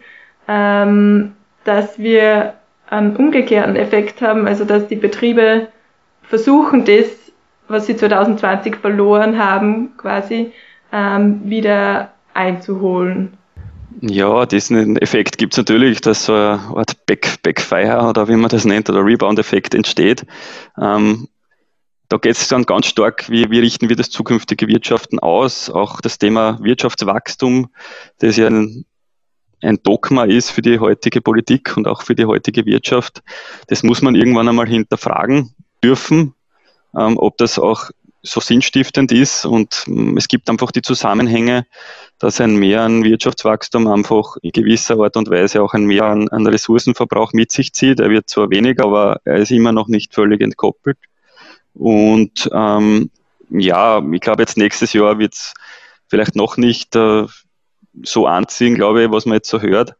ähm, 0.49 1.35
dass 1.65 1.99
wir 1.99 2.55
einen 2.89 3.17
umgekehrten 3.17 3.77
Effekt 3.77 4.23
haben, 4.23 4.49
also 4.49 4.65
dass 4.65 4.89
die 4.89 4.97
Betriebe 4.97 5.69
versuchen, 6.23 6.85
das, 6.85 7.07
was 7.69 7.87
sie 7.87 7.97
2020 7.97 8.77
verloren 8.77 9.39
haben, 9.39 9.97
quasi 9.99 10.53
ähm, 10.91 11.43
wieder 11.45 12.13
einzuholen. 12.33 13.38
Ja, 14.01 14.47
diesen 14.47 14.97
Effekt 14.99 15.39
gibt 15.39 15.55
es 15.55 15.59
natürlich, 15.59 16.01
dass 16.01 16.27
so 16.27 16.33
eine 16.33 16.61
Art 16.77 17.05
Back, 17.07 17.43
Backfire 17.43 18.07
oder 18.09 18.29
wie 18.29 18.37
man 18.37 18.49
das 18.49 18.65
nennt, 18.65 18.89
oder 18.89 19.05
Rebound-Effekt 19.05 19.75
entsteht. 19.75 20.25
Ähm, 20.81 21.29
da 22.09 22.17
geht 22.17 22.37
es 22.37 22.49
dann 22.49 22.65
ganz 22.65 22.87
stark, 22.87 23.29
wie, 23.29 23.51
wie 23.51 23.59
richten 23.59 23.89
wir 23.89 23.97
das 23.97 24.11
zukünftige 24.11 24.69
Wirtschaften 24.69 25.19
aus. 25.19 25.69
Auch 25.69 26.01
das 26.01 26.19
Thema 26.19 26.63
Wirtschaftswachstum, 26.63 27.71
das 28.19 28.37
ja 28.37 28.47
ein, 28.47 28.85
ein 29.63 29.81
Dogma 29.83 30.25
ist 30.25 30.51
für 30.51 30.63
die 30.63 30.79
heutige 30.79 31.21
Politik 31.21 31.77
und 31.77 31.89
auch 31.89 32.03
für 32.03 32.15
die 32.15 32.25
heutige 32.25 32.67
Wirtschaft, 32.67 33.23
das 33.67 33.83
muss 33.83 34.01
man 34.01 34.15
irgendwann 34.15 34.49
einmal 34.49 34.69
hinterfragen 34.69 35.55
dürfen, 35.83 36.35
ähm, 36.97 37.19
ob 37.19 37.37
das 37.39 37.59
auch 37.59 37.91
so 38.23 38.41
sinnstiftend 38.41 39.13
ist. 39.13 39.45
Und 39.45 39.85
ähm, 39.87 40.17
es 40.17 40.29
gibt 40.29 40.51
einfach 40.51 40.71
die 40.71 40.83
Zusammenhänge, 40.83 41.67
dass 42.19 42.41
ein 42.41 42.57
Mehr 42.57 42.83
an 42.83 43.05
Wirtschaftswachstum 43.05 43.87
einfach 43.87 44.37
in 44.43 44.51
gewisser 44.51 44.99
Art 44.99 45.17
und 45.17 45.31
Weise 45.31 45.63
auch 45.63 45.75
ein 45.75 45.85
Mehr 45.85 46.05
an, 46.05 46.29
an 46.29 46.47
Ressourcenverbrauch 46.47 47.33
mit 47.33 47.53
sich 47.53 47.73
zieht. 47.73 48.01
Er 48.01 48.11
wird 48.11 48.29
zwar 48.29 48.51
weniger, 48.51 48.85
aber 48.85 49.21
er 49.25 49.37
ist 49.37 49.51
immer 49.51 49.73
noch 49.73 49.89
nicht 49.89 50.15
völlig 50.15 50.41
entkoppelt. 50.41 50.99
Und 51.75 52.51
ähm, 52.53 53.11
ja, 53.51 54.03
ich 54.13 54.21
glaube, 54.21 54.43
jetzt 54.43 54.57
nächstes 54.57 54.93
Jahr 54.93 55.19
wird 55.19 55.35
es 55.35 55.55
vielleicht 56.09 56.35
noch 56.35 56.57
nicht 56.57 56.97
äh, 56.97 57.27
so 58.03 58.27
anziehen, 58.27 58.75
glaube 58.75 59.05
ich, 59.05 59.11
was 59.11 59.27
man 59.27 59.37
jetzt 59.37 59.49
so 59.49 59.61
hört. 59.61 59.95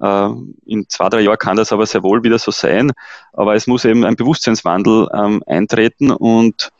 Äh, 0.00 0.28
in 0.66 0.88
zwei, 0.88 1.08
drei 1.08 1.20
Jahren 1.20 1.38
kann 1.38 1.56
das 1.56 1.72
aber 1.72 1.86
sehr 1.86 2.02
wohl 2.02 2.22
wieder 2.22 2.38
so 2.38 2.50
sein. 2.50 2.92
Aber 3.32 3.54
es 3.54 3.66
muss 3.66 3.84
eben 3.84 4.04
ein 4.04 4.16
Bewusstseinswandel 4.16 5.08
ähm, 5.12 5.42
eintreten 5.46 6.10
und 6.10 6.72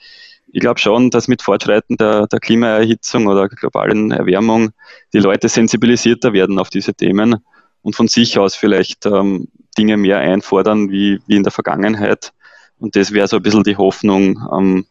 ich 0.54 0.60
glaube 0.60 0.78
schon, 0.78 1.10
dass 1.10 1.26
mit 1.26 1.42
Fortschreiten 1.42 1.96
der, 1.96 2.28
der 2.28 2.38
Klimaerhitzung 2.38 3.26
oder 3.26 3.48
globalen 3.48 4.12
Erwärmung 4.12 4.70
die 5.12 5.18
Leute 5.18 5.48
sensibilisierter 5.48 6.32
werden 6.32 6.60
auf 6.60 6.70
diese 6.70 6.94
Themen 6.94 7.44
und 7.82 7.96
von 7.96 8.06
sich 8.06 8.38
aus 8.38 8.54
vielleicht 8.54 9.04
ähm, 9.04 9.48
Dinge 9.76 9.96
mehr 9.96 10.18
einfordern 10.18 10.92
wie, 10.92 11.20
wie 11.26 11.34
in 11.34 11.42
der 11.42 11.50
Vergangenheit. 11.50 12.32
Und 12.78 12.94
das 12.94 13.12
wäre 13.12 13.26
so 13.26 13.38
ein 13.38 13.42
bisschen 13.42 13.64
die 13.64 13.76
Hoffnung, 13.76 14.40
ähm, 14.56 14.86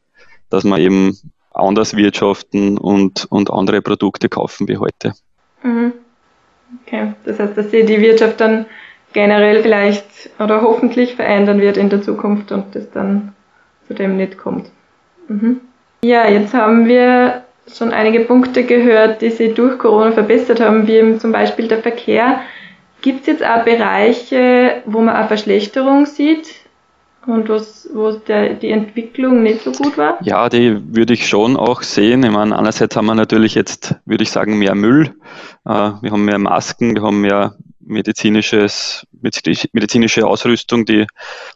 dass 0.49 0.65
man 0.65 0.82
eben 0.82 1.17
anders 1.54 1.95
wirtschaften 1.95 2.78
und, 2.78 3.26
und 3.30 3.49
andere 3.49 3.82
Produkte 3.82 4.28
kaufen 4.28 4.67
wie 4.67 4.78
heute. 4.78 5.13
Mhm. 5.63 5.93
Okay, 6.86 7.13
das 7.23 7.39
heißt, 7.39 7.58
dass 7.58 7.71
sich 7.71 7.86
die 7.86 8.02
Wirtschaft 8.02 8.41
dann 8.41 8.65
generell 9.13 9.62
vielleicht 9.62 10.04
oder 10.39 10.62
hoffentlich 10.62 11.15
verändern 11.15 11.62
wird 11.62 11.78
in 11.78 11.89
der 11.89 12.02
Zukunft 12.02 12.52
und 12.52 12.76
das 12.76 12.91
dann 12.91 13.34
zu 13.88 13.93
dem 13.93 14.17
nicht 14.17 14.38
kommt. 14.38 14.69
Mhm. 15.27 15.62
Ja, 16.03 16.27
jetzt 16.27 16.53
haben 16.53 16.88
wir 16.88 17.43
schon 17.73 17.91
einige 17.91 18.21
Punkte 18.21 18.63
gehört, 18.63 19.21
die 19.21 19.29
sich 19.29 19.53
durch 19.53 19.77
Corona 19.77 20.12
verbessert 20.12 20.59
haben, 20.59 20.88
wie 20.88 21.17
zum 21.17 21.31
Beispiel 21.31 21.67
der 21.67 21.79
Verkehr. 21.79 22.41
Gibt 23.01 23.21
es 23.21 23.27
jetzt 23.27 23.45
auch 23.45 23.63
Bereiche, 23.63 24.81
wo 24.86 25.01
man 25.01 25.15
eine 25.15 25.27
Verschlechterung 25.27 26.05
sieht 26.05 26.47
und 27.25 27.49
wo 27.49 28.12
der, 28.12 28.53
die 28.55 28.69
Entwicklung 28.69 29.43
nicht 29.43 29.62
so 29.62 29.71
gut 29.71 29.97
war? 29.97 30.17
Ja, 30.21 30.49
die 30.49 30.77
würde 30.93 31.13
ich 31.13 31.27
schon 31.27 31.55
auch 31.55 31.81
sehen. 31.81 32.23
Ich 32.23 32.31
meine, 32.31 32.57
einerseits 32.57 32.95
haben 32.95 33.05
wir 33.05 33.15
natürlich 33.15 33.55
jetzt, 33.55 33.95
würde 34.05 34.23
ich 34.23 34.31
sagen, 34.31 34.57
mehr 34.57 34.75
Müll. 34.75 35.15
Äh, 35.65 35.91
wir 36.01 36.12
haben 36.12 36.25
mehr 36.25 36.39
Masken, 36.39 36.95
wir 36.95 37.03
haben 37.03 37.21
mehr 37.21 37.55
medizinisches, 37.86 39.06
medizinische 39.72 40.26
Ausrüstung, 40.28 40.86
die 40.86 41.06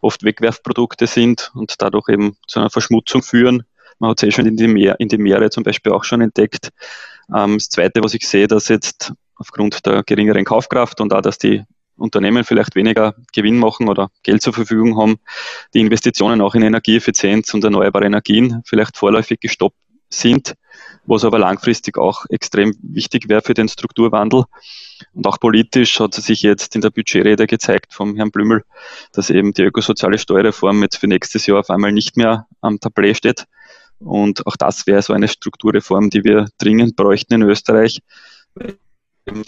oft 0.02 0.24
Wegwerfprodukte 0.24 1.08
sind 1.08 1.52
und 1.54 1.76
dadurch 1.80 2.10
eben 2.10 2.38
zu 2.48 2.60
einer 2.60 2.70
Verschmutzung 2.70 3.24
führen. 3.24 3.64
Man 4.00 4.12
hat 4.12 4.22
es 4.22 4.28
eh 4.28 4.32
schon 4.32 4.46
in 4.46 4.58
die, 4.58 4.68
Meer, 4.68 5.00
in 5.00 5.08
die 5.08 5.18
Meere 5.18 5.50
zum 5.50 5.64
Beispiel 5.64 5.92
auch 5.92 6.04
schon 6.04 6.22
entdeckt. 6.22 6.70
Ähm, 7.36 7.56
das 7.58 7.70
Zweite, 7.70 8.04
was 8.04 8.14
ich 8.14 8.28
sehe, 8.28 8.48
dass 8.48 8.68
jetzt 8.68 9.14
aufgrund 9.36 9.86
der 9.86 10.04
geringeren 10.04 10.46
Kaufkraft 10.46 11.02
und 11.02 11.14
auch, 11.14 11.22
dass 11.22 11.38
die 11.38 11.64
Unternehmen 11.96 12.44
vielleicht 12.44 12.76
weniger 12.76 13.16
Gewinn 13.34 13.58
machen 13.58 13.90
oder 13.90 14.10
Geld 14.22 14.42
zur 14.42 14.54
Verfügung 14.54 14.98
haben, 14.98 15.18
die 15.74 15.80
Investitionen 15.80 16.42
auch 16.42 16.54
in 16.54 16.62
Energieeffizienz 16.62 17.54
und 17.54 17.64
erneuerbare 17.64 18.06
Energien 18.06 18.62
vielleicht 18.66 18.98
vorläufig 18.98 19.40
gestoppt 19.40 19.76
sind, 20.10 20.56
was 21.06 21.24
aber 21.24 21.40
langfristig 21.40 21.98
auch 21.98 22.26
extrem 22.30 22.76
wichtig 22.82 23.30
wäre 23.30 23.42
für 23.42 23.54
den 23.54 23.68
Strukturwandel. 23.68 24.44
Und 25.14 25.28
auch 25.28 25.40
politisch 25.40 26.00
hat 26.00 26.14
sich 26.14 26.42
jetzt 26.42 26.76
in 26.76 26.82
der 26.82 26.90
Budgetrede 26.90 27.48
gezeigt 27.48 27.94
vom 27.94 28.16
Herrn 28.16 28.32
Blümel, 28.32 28.64
dass 29.14 29.30
eben 29.30 29.54
die 29.54 29.64
ökosoziale 29.64 30.18
Steuerreform 30.18 30.82
jetzt 30.84 30.98
für 30.98 31.08
nächstes 31.08 31.46
Jahr 31.46 31.60
auf 31.60 31.70
einmal 31.70 31.92
nicht 31.92 32.18
mehr 32.18 32.48
am 32.62 32.80
Tablet 32.80 33.18
steht. 33.18 33.46
Und 34.00 34.46
auch 34.46 34.56
das 34.58 34.86
wäre 34.86 35.02
so 35.02 35.14
eine 35.14 35.28
Strukturreform, 35.28 36.10
die 36.10 36.24
wir 36.24 36.48
dringend 36.58 36.96
bräuchten 36.96 37.36
in 37.36 37.42
Österreich, 37.44 38.00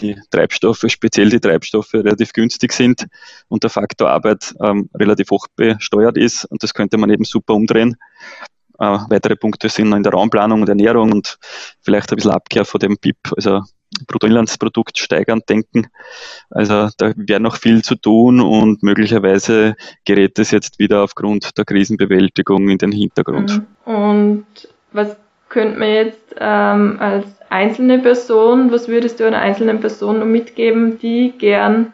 die 0.02 0.20
Treibstoffe, 0.30 0.84
speziell 0.88 1.30
die 1.30 1.40
Treibstoffe, 1.40 1.94
relativ 1.94 2.34
günstig 2.34 2.74
sind 2.74 3.08
und 3.48 3.64
der 3.64 3.70
Faktor 3.70 4.10
Arbeit 4.10 4.54
ähm, 4.62 4.90
relativ 4.94 5.32
hoch 5.32 5.48
besteuert 5.56 6.18
ist. 6.18 6.46
Und 6.46 6.64
das 6.64 6.74
könnte 6.74 6.98
man 6.98 7.10
eben 7.10 7.24
super 7.24 7.54
umdrehen. 7.54 7.96
Äh, 8.80 8.98
weitere 9.10 9.36
Punkte 9.36 9.70
sind 9.70 9.94
in 9.94 10.04
der 10.04 10.14
Raumplanung 10.14 10.62
und 10.62 10.70
Ernährung 10.70 11.12
und 11.12 11.38
vielleicht 11.82 12.12
ein 12.12 12.16
bisschen 12.16 12.32
Abkehr 12.32 12.66
von 12.66 12.80
dem 12.80 12.98
BIP, 13.00 13.18
also 13.36 13.62
Bruttoinlandsprodukt 14.08 14.98
steigern 14.98 15.42
denken. 15.50 15.88
Also 16.50 16.90
da 16.98 17.14
wäre 17.16 17.40
noch 17.40 17.58
viel 17.58 17.84
zu 17.84 17.96
tun 17.96 18.40
und 18.40 18.84
möglicherweise 18.84 19.76
gerät 20.06 20.40
es 20.40 20.52
jetzt 20.52 20.80
wieder 20.80 21.04
aufgrund 21.04 21.58
der 21.58 21.66
Krisenbewältigung 21.66 22.70
in 22.70 22.78
den 22.78 22.92
Hintergrund. 22.92 23.62
Mhm. 23.86 23.94
Und 23.94 24.46
was 24.92 25.18
könnte 25.50 25.80
man 25.80 25.90
jetzt 25.90 26.36
ähm, 26.40 26.98
als 27.00 27.26
einzelne 27.50 28.00
Person, 28.00 28.72
was 28.72 28.88
würdest 28.88 29.20
du 29.20 29.26
einer 29.26 29.40
einzelnen 29.40 29.80
Person 29.80 30.32
mitgeben, 30.32 31.00
die 31.00 31.34
gern 31.38 31.94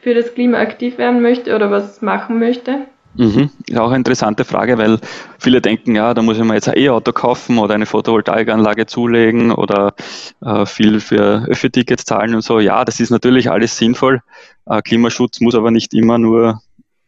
für 0.00 0.14
das 0.14 0.34
Klima 0.34 0.58
aktiv 0.58 0.98
werden 0.98 1.22
möchte 1.22 1.54
oder 1.54 1.70
was 1.70 2.02
machen 2.02 2.38
möchte? 2.38 2.86
Mhm. 3.18 3.50
Ist 3.66 3.78
auch 3.78 3.88
eine 3.88 3.96
interessante 3.96 4.44
Frage, 4.44 4.76
weil 4.78 4.98
viele 5.38 5.60
denken, 5.60 5.94
ja, 5.94 6.12
da 6.12 6.22
muss 6.22 6.36
ich 6.36 6.44
mir 6.44 6.54
jetzt 6.54 6.68
ein 6.68 6.76
E-Auto 6.76 7.12
kaufen 7.12 7.58
oder 7.58 7.74
eine 7.74 7.86
Photovoltaikanlage 7.86 8.86
zulegen 8.86 9.52
oder 9.52 9.94
äh, 10.42 10.66
viel 10.66 11.00
für 11.00 11.46
Öffi-Tickets 11.48 12.04
zahlen 12.04 12.34
und 12.34 12.42
so. 12.42 12.60
Ja, 12.60 12.84
das 12.84 13.00
ist 13.00 13.10
natürlich 13.10 13.50
alles 13.50 13.76
sinnvoll. 13.76 14.22
Äh, 14.66 14.82
Klimaschutz 14.82 15.40
muss 15.40 15.54
aber 15.54 15.70
nicht 15.70 15.94
immer 15.94 16.18
nur 16.18 16.60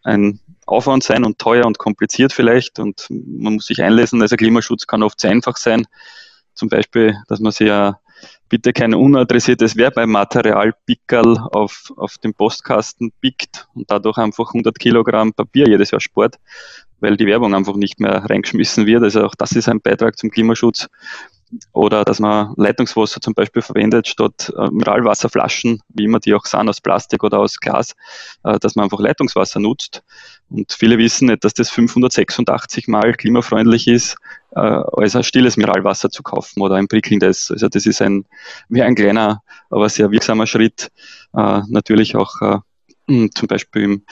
ein 0.03 0.41
Aufwand 0.67 1.03
sein 1.03 1.25
und 1.25 1.39
teuer 1.39 1.67
und 1.67 1.79
kompliziert 1.79 2.33
vielleicht 2.33 2.79
und 2.79 3.07
man 3.11 3.55
muss 3.55 3.67
sich 3.67 3.83
einlesen. 3.83 4.21
Also 4.23 4.37
Klimaschutz 4.37 4.87
kann 4.87 5.03
oft 5.03 5.21
sehr 5.21 5.31
einfach 5.31 5.57
sein. 5.57 5.87
Zum 6.55 6.69
Beispiel, 6.69 7.17
dass 7.29 7.41
man 7.41 7.53
sich 7.53 7.69
ja 7.69 7.99
bitte 8.49 8.73
kein 8.73 8.95
unadressiertes 8.95 9.77
Werbematerial-Pickerl 9.77 11.39
auf, 11.53 11.93
auf 11.97 12.19
dem 12.19 12.35
Postkasten 12.35 13.13
pickt 13.21 13.69
und 13.75 13.91
dadurch 13.91 14.19
einfach 14.19 14.49
100 14.49 14.79
Kilogramm 14.79 15.33
Papier 15.33 15.69
jedes 15.69 15.91
Jahr 15.91 16.01
spart, 16.01 16.37
weil 17.01 17.17
die 17.17 17.27
Werbung 17.27 17.55
einfach 17.55 17.75
nicht 17.75 18.01
mehr 18.01 18.25
reingeschmissen 18.29 18.87
wird. 18.87 19.03
Also 19.03 19.25
auch 19.25 19.35
das 19.35 19.53
ist 19.53 19.69
ein 19.69 19.81
Beitrag 19.81 20.19
zum 20.19 20.31
Klimaschutz. 20.31 20.89
Oder 21.73 22.05
dass 22.05 22.21
man 22.21 22.53
Leitungswasser 22.57 23.23
zum 23.23 23.33
Beispiel 23.33 23.63
verwendet 23.63 24.07
statt 24.07 24.53
äh, 24.55 24.69
Mineralwasserflaschen, 24.71 25.81
wie 25.89 26.05
immer 26.05 26.21
die 26.21 26.35
auch 26.35 26.45
sind, 26.45 26.69
aus 26.69 26.83
Plastik 26.83 27.25
oder 27.25 27.39
aus 27.39 27.59
Glas, 27.59 27.95
äh, 28.45 28.59
dass 28.59 28.77
man 28.77 28.85
einfach 28.85 29.01
Leitungswasser 29.01 29.59
nutzt. 29.59 30.03
Und 30.51 30.73
viele 30.73 30.97
wissen 30.99 31.29
nicht, 31.29 31.45
dass 31.45 31.55
das 31.55 31.71
586 31.71 32.89
Mal 32.89 33.13
klimafreundlich 33.15 33.87
ist, 33.87 34.17
äh, 34.53 34.61
als 34.61 35.15
ein 35.15 35.25
stilles 35.25 35.57
Mineralwasser 35.57 36.11
zu 36.11 36.23
kaufen 36.23 36.63
oder 36.63 36.77
ein 36.77 36.89
prickelndes. 36.89 37.51
Also 37.51 37.69
das 37.69 37.87
ist 37.87 38.01
ein, 38.01 38.25
wie 38.69 38.83
ein 38.83 38.95
kleiner, 38.95 39.43
aber 39.69 39.89
sehr 39.89 40.11
wirksamer 40.11 40.47
Schritt. 40.47 40.91
Äh, 41.35 41.61
natürlich 41.69 42.17
auch 42.17 42.41
äh, 42.41 42.59
zum 43.35 43.49
Beispiel 43.49 43.83
im, 43.83 44.03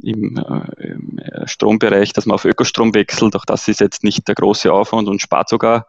im, 0.00 0.36
äh, 0.36 0.86
im, 0.86 1.20
Strombereich, 1.44 2.12
dass 2.12 2.26
man 2.26 2.34
auf 2.34 2.44
Ökostrom 2.44 2.94
wechselt. 2.94 3.36
Auch 3.36 3.44
das 3.44 3.68
ist 3.68 3.80
jetzt 3.80 4.04
nicht 4.04 4.26
der 4.28 4.34
große 4.34 4.72
Aufwand 4.72 5.08
und 5.08 5.20
spart 5.20 5.48
sogar 5.48 5.86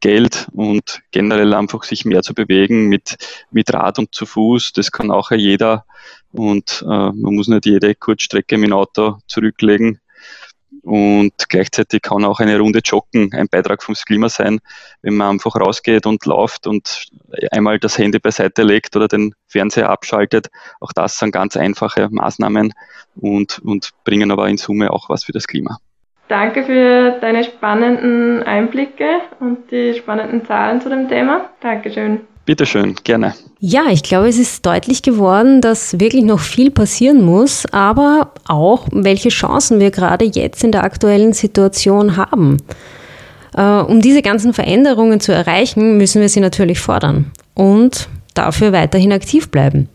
Geld 0.00 0.48
und 0.52 1.00
generell 1.10 1.54
einfach 1.54 1.82
sich 1.84 2.04
mehr 2.04 2.22
zu 2.22 2.34
bewegen 2.34 2.88
mit, 2.88 3.16
mit 3.50 3.72
Rad 3.72 3.98
und 3.98 4.14
zu 4.14 4.26
Fuß. 4.26 4.72
Das 4.72 4.92
kann 4.92 5.10
auch 5.10 5.30
jeder 5.30 5.84
und 6.32 6.82
äh, 6.82 6.86
man 6.86 7.34
muss 7.34 7.48
nicht 7.48 7.66
jede 7.66 7.94
Kurzstrecke 7.94 8.58
mit 8.58 8.70
dem 8.70 8.74
Auto 8.74 9.18
zurücklegen. 9.26 10.00
Und 10.82 11.32
gleichzeitig 11.48 12.02
kann 12.02 12.24
auch 12.24 12.40
eine 12.40 12.58
Runde 12.58 12.80
Joggen 12.84 13.32
ein 13.32 13.48
Beitrag 13.48 13.82
vom 13.82 13.94
Klima 13.94 14.28
sein, 14.28 14.60
wenn 15.02 15.14
man 15.14 15.30
einfach 15.30 15.54
rausgeht 15.54 16.06
und 16.06 16.26
läuft 16.26 16.66
und 16.66 17.06
einmal 17.52 17.78
das 17.78 17.98
Handy 17.98 18.18
beiseite 18.18 18.64
legt 18.64 18.96
oder 18.96 19.06
den 19.06 19.34
Fernseher 19.46 19.90
abschaltet. 19.90 20.48
Auch 20.80 20.92
das 20.92 21.18
sind 21.18 21.30
ganz 21.30 21.56
einfache 21.56 22.08
Maßnahmen 22.10 22.74
und, 23.14 23.60
und 23.60 23.90
bringen 24.04 24.32
aber 24.32 24.48
in 24.48 24.56
Summe 24.56 24.90
auch 24.90 25.08
was 25.08 25.24
für 25.24 25.32
das 25.32 25.46
Klima. 25.46 25.78
Danke 26.26 26.64
für 26.64 27.18
deine 27.20 27.44
spannenden 27.44 28.42
Einblicke 28.42 29.20
und 29.38 29.70
die 29.70 29.94
spannenden 29.94 30.44
Zahlen 30.46 30.80
zu 30.80 30.88
dem 30.88 31.08
Thema. 31.08 31.50
Dankeschön. 31.60 32.20
Bitteschön, 32.44 32.96
gerne. 33.04 33.34
Ja, 33.60 33.84
ich 33.90 34.02
glaube, 34.02 34.28
es 34.28 34.38
ist 34.38 34.66
deutlich 34.66 35.02
geworden, 35.02 35.60
dass 35.60 36.00
wirklich 36.00 36.24
noch 36.24 36.40
viel 36.40 36.72
passieren 36.72 37.22
muss, 37.22 37.64
aber 37.72 38.32
auch, 38.48 38.88
welche 38.90 39.28
Chancen 39.28 39.78
wir 39.78 39.92
gerade 39.92 40.24
jetzt 40.24 40.64
in 40.64 40.72
der 40.72 40.82
aktuellen 40.82 41.32
Situation 41.32 42.16
haben. 42.16 42.56
Äh, 43.56 43.62
um 43.62 44.00
diese 44.00 44.22
ganzen 44.22 44.54
Veränderungen 44.54 45.20
zu 45.20 45.32
erreichen, 45.32 45.96
müssen 45.96 46.20
wir 46.20 46.28
sie 46.28 46.40
natürlich 46.40 46.80
fordern 46.80 47.30
und 47.54 48.08
dafür 48.34 48.72
weiterhin 48.72 49.12
aktiv 49.12 49.50
bleiben. 49.50 49.88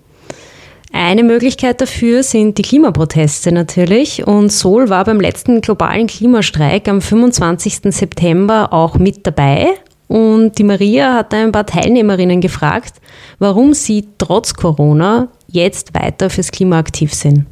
Eine 0.94 1.24
Möglichkeit 1.24 1.82
dafür 1.82 2.24
sind 2.24 2.58
die 2.58 2.62
Klimaproteste 2.62 3.52
natürlich 3.52 4.26
und 4.26 4.52
Sol 4.52 4.90
war 4.90 5.04
beim 5.04 5.20
letzten 5.20 5.60
globalen 5.60 6.08
Klimastreik 6.08 6.88
am 6.88 7.02
25. 7.02 7.94
September 7.94 8.72
auch 8.72 8.96
mit 8.96 9.28
dabei 9.28 9.74
und 10.08 10.58
die 10.58 10.63
Maria 10.63 11.15
hat 11.15 11.34
ein 11.34 11.52
paar 11.52 11.65
Teilnehmerinnen 11.65 12.41
gefragt, 12.41 12.96
warum 13.39 13.74
sie 13.74 14.08
trotz 14.17 14.54
Corona 14.54 15.28
jetzt 15.48 15.93
weiter 15.93 16.30
fürs 16.30 16.52
Klima 16.52 16.80
aktiv 16.80 17.13
sind. 17.13 17.46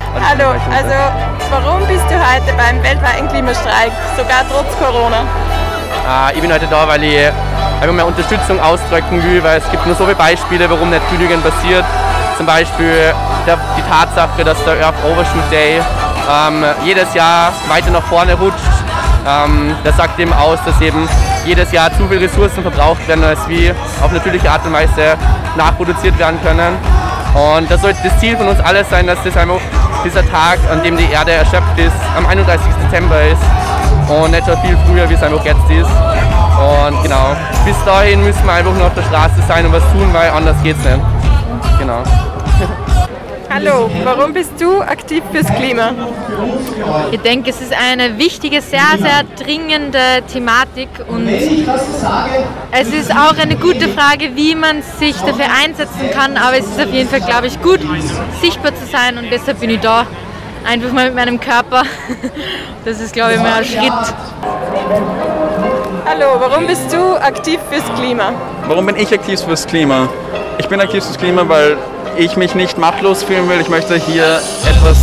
Hallo, 0.00 0.50
also 0.70 0.94
warum 1.50 1.80
bist 1.86 2.04
du 2.08 2.14
heute 2.14 2.56
beim 2.56 2.82
weltweiten 2.82 3.28
Klimastreik, 3.28 3.92
sogar 4.16 4.44
trotz 4.48 4.76
Corona? 4.78 5.24
Äh, 6.08 6.34
ich 6.34 6.40
bin 6.40 6.52
heute 6.52 6.66
da, 6.66 6.86
weil 6.88 7.02
ich 7.04 7.18
einfach 7.80 7.94
mehr 7.94 8.06
Unterstützung 8.06 8.58
ausdrücken 8.60 9.22
will, 9.22 9.42
weil 9.42 9.58
es 9.58 9.70
gibt 9.70 9.84
nur 9.86 9.94
so 9.94 10.04
viele 10.04 10.16
Beispiele, 10.16 10.68
warum 10.70 10.90
nicht 10.90 11.02
genügend 11.10 11.42
passiert. 11.42 11.84
Zum 12.36 12.46
Beispiel 12.46 13.12
der, 13.46 13.58
die 13.76 13.82
Tatsache, 13.82 14.44
dass 14.44 14.62
der 14.64 14.84
Earth 14.84 14.94
Overshoot 15.04 15.50
Day 15.50 15.80
ähm, 16.30 16.64
jedes 16.84 17.12
Jahr 17.14 17.52
weiter 17.68 17.90
nach 17.90 18.04
vorne 18.04 18.34
rutscht. 18.34 18.77
Ähm, 19.28 19.74
das 19.84 19.96
sagt 19.96 20.18
eben 20.18 20.32
aus, 20.32 20.58
dass 20.64 20.80
eben 20.80 21.06
jedes 21.44 21.70
Jahr 21.72 21.92
zu 21.92 22.08
viele 22.08 22.22
Ressourcen 22.22 22.62
verbraucht 22.62 23.06
werden, 23.06 23.24
als 23.24 23.46
wie 23.48 23.70
auf 24.02 24.10
natürliche 24.10 24.50
Art 24.50 24.64
und 24.64 24.72
Weise 24.72 25.16
nachproduziert 25.56 26.18
werden 26.18 26.38
können. 26.42 26.76
Und 27.34 27.70
das 27.70 27.82
sollte 27.82 27.98
das 28.02 28.18
Ziel 28.18 28.36
von 28.36 28.48
uns 28.48 28.58
alles 28.60 28.88
sein, 28.88 29.06
dass 29.06 29.18
das 29.22 29.36
einfach 29.36 29.60
dieser 30.04 30.22
Tag, 30.30 30.58
an 30.72 30.82
dem 30.82 30.96
die 30.96 31.10
Erde 31.12 31.32
erschöpft 31.32 31.78
ist, 31.78 31.92
am 32.16 32.26
31. 32.26 32.66
Dezember 32.84 33.20
ist 33.22 33.42
und 34.08 34.30
nicht 34.30 34.46
schon 34.46 34.56
viel 34.62 34.76
früher, 34.86 35.08
wie 35.10 35.14
es 35.14 35.22
einfach 35.22 35.44
jetzt 35.44 35.70
ist. 35.70 35.90
Und 36.58 37.02
genau, 37.02 37.36
bis 37.66 37.76
dahin 37.84 38.24
müssen 38.24 38.44
wir 38.44 38.52
einfach 38.52 38.72
nur 38.72 38.86
auf 38.86 38.94
der 38.94 39.02
Straße 39.02 39.42
sein 39.46 39.66
und 39.66 39.72
was 39.72 39.82
tun, 39.92 40.08
weil 40.12 40.30
anders 40.30 40.56
geht's 40.62 40.82
nicht. 40.82 41.00
Genau. 41.78 42.02
Hallo, 43.50 43.90
warum 44.04 44.34
bist 44.34 44.52
du 44.60 44.80
aktiv 44.82 45.22
fürs 45.32 45.46
Klima? 45.46 45.92
Ich 47.10 47.20
denke, 47.20 47.50
es 47.50 47.60
ist 47.62 47.72
eine 47.72 48.18
wichtige, 48.18 48.60
sehr, 48.60 48.98
sehr 48.98 49.24
dringende 49.42 50.22
Thematik 50.30 50.88
und 51.08 51.26
es 51.28 52.88
ist 52.88 53.10
auch 53.10 53.36
eine 53.38 53.56
gute 53.56 53.88
Frage, 53.88 54.36
wie 54.36 54.54
man 54.54 54.82
sich 54.82 55.16
dafür 55.16 55.46
einsetzen 55.64 56.10
kann, 56.12 56.36
aber 56.36 56.58
es 56.58 56.66
ist 56.66 56.78
auf 56.78 56.92
jeden 56.92 57.08
Fall, 57.08 57.20
glaube 57.20 57.46
ich, 57.46 57.60
gut, 57.62 57.80
sichtbar 58.42 58.74
zu 58.74 58.84
sein 58.86 59.16
und 59.16 59.30
deshalb 59.30 59.60
bin 59.60 59.70
ich 59.70 59.80
da. 59.80 60.06
Einfach 60.64 60.92
mal 60.92 61.06
mit 61.06 61.14
meinem 61.14 61.40
Körper. 61.40 61.82
Das 62.84 63.00
ist, 63.00 63.12
glaube 63.12 63.34
ich, 63.34 63.38
mal 63.38 63.58
ein 63.58 63.64
Schritt. 63.64 63.92
Hallo, 66.06 66.26
warum 66.38 66.66
bist 66.66 66.90
du 66.90 67.16
aktiv 67.16 67.60
fürs 67.70 67.84
Klima? 67.98 68.32
Warum 68.66 68.86
bin 68.86 68.96
ich 68.96 69.12
aktiv 69.12 69.40
fürs 69.40 69.66
Klima? 69.66 70.08
Ich 70.58 70.66
bin 70.68 70.80
aktiv 70.80 71.04
fürs 71.04 71.18
Klima, 71.18 71.46
weil 71.46 71.76
ich 72.18 72.36
mich 72.36 72.54
nicht 72.54 72.76
machtlos 72.78 73.22
fühlen 73.22 73.48
will. 73.48 73.60
Ich 73.60 73.68
möchte 73.68 73.94
hier 73.94 74.40
etwas 74.68 74.98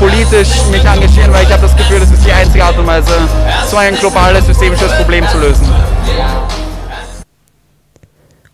politisch 0.00 0.50
mich 0.70 0.84
engagieren, 0.84 1.32
weil 1.32 1.44
ich 1.44 1.52
habe 1.52 1.62
das 1.62 1.76
Gefühl, 1.76 2.00
das 2.00 2.10
ist 2.10 2.26
die 2.26 2.32
einzige 2.32 2.64
Art 2.64 2.76
und 2.76 2.86
Weise, 2.86 3.12
so 3.68 3.76
ein 3.76 3.94
globales 3.94 4.44
systemisches 4.46 4.92
Problem 4.96 5.26
zu 5.28 5.38
lösen. 5.38 5.66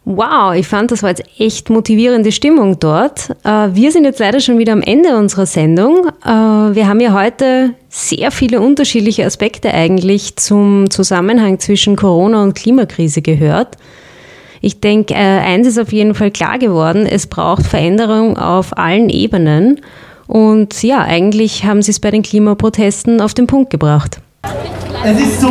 Wow, 0.05 0.55
ich 0.55 0.66
fand, 0.66 0.90
das 0.90 1.03
war 1.03 1.11
jetzt 1.11 1.23
echt 1.38 1.71
motivierende 1.71 2.33
Stimmung 2.33 2.79
dort. 2.81 3.31
Äh, 3.45 3.69
wir 3.73 3.93
sind 3.93 4.05
jetzt 4.05 4.19
leider 4.19 4.40
schon 4.40 4.59
wieder 4.59 4.73
am 4.73 4.83
Ende 4.83 5.16
unserer 5.16 5.47
Sendung. 5.47 6.09
Äh, 6.25 6.29
wir 6.29 6.88
haben 6.88 7.01
ja 7.01 7.12
heute 7.12 7.75
sehr 7.88 8.31
viele 8.31 8.61
unterschiedliche 8.61 9.25
Aspekte 9.25 9.73
eigentlich 9.73 10.37
zum 10.37 10.90
Zusammenhang 10.90 11.61
zwischen 11.61 11.97
Corona 11.97 12.43
und 12.43 12.55
Klimakrise 12.55 13.23
gehört. 13.23 13.77
Ich 14.61 14.81
denke, 14.81 15.14
äh, 15.14 15.16
eins 15.16 15.66
ist 15.66 15.79
auf 15.79 15.92
jeden 15.92 16.14
Fall 16.14 16.31
klar 16.31 16.59
geworden, 16.59 17.07
es 17.07 17.27
braucht 17.27 17.66
Veränderung 17.66 18.37
auf 18.37 18.77
allen 18.77 19.09
Ebenen. 19.09 19.81
Und 20.27 20.83
ja, 20.83 21.03
eigentlich 21.03 21.64
haben 21.64 21.83
sie 21.83 21.90
es 21.90 22.01
bei 22.01 22.11
den 22.11 22.23
Klimaprotesten 22.23 23.20
auf 23.20 23.35
den 23.35 23.46
Punkt 23.46 23.70
gebracht. 23.70 24.20
Es 25.03 25.18
ist 25.18 25.40
so, 25.40 25.49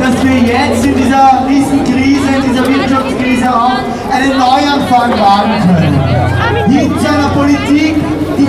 dass 0.00 0.24
wir 0.24 0.38
jetzt 0.38 0.84
in 0.84 0.96
dieser 0.96 1.46
Riesenkrise, 1.48 2.28
in 2.36 2.50
dieser 2.50 2.68
Wirtschaftskrise 2.68 3.48
auch 3.48 3.78
einen 4.12 4.36
Neuanfang 4.36 5.12
wagen 5.12 5.52
können. 5.76 6.78
Hin 6.78 6.92
zu 6.98 7.08
einer 7.08 7.28
Politik, 7.28 7.94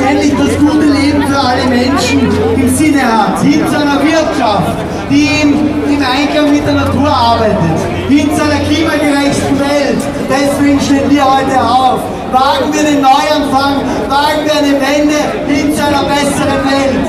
endlich 0.04 0.34
das 0.38 0.58
gute 0.58 0.86
Leben 0.86 1.24
für 1.24 1.40
alle 1.40 1.66
Menschen 1.66 2.30
im 2.56 2.70
Sinne 2.76 3.02
hat. 3.02 3.42
Hin 3.42 3.66
zu 3.68 3.76
einer 3.76 4.02
Wirtschaft, 4.04 4.78
die 5.10 5.30
im, 5.42 5.54
im 5.88 6.02
Einklang 6.02 6.52
mit 6.52 6.66
der 6.66 6.74
Natur 6.74 7.10
arbeitet. 7.10 7.58
Hin 8.08 8.30
zu 8.36 8.44
einer 8.44 8.60
klimagerechten 8.66 9.60
Welt. 9.60 10.02
Deswegen 10.30 10.80
stehen 10.80 11.10
wir 11.10 11.24
heute 11.24 11.60
auf. 11.62 12.00
Wagen 12.32 12.72
wir 12.72 12.84
den 12.84 13.02
Neuanfang, 13.02 13.82
wagen 14.08 14.46
wir 14.46 14.54
eine 14.54 14.74
Wende 14.80 15.18
hin 15.48 15.76
zu 15.76 15.84
einer 15.84 16.04
besseren 16.04 16.62
Welt. 16.62 17.06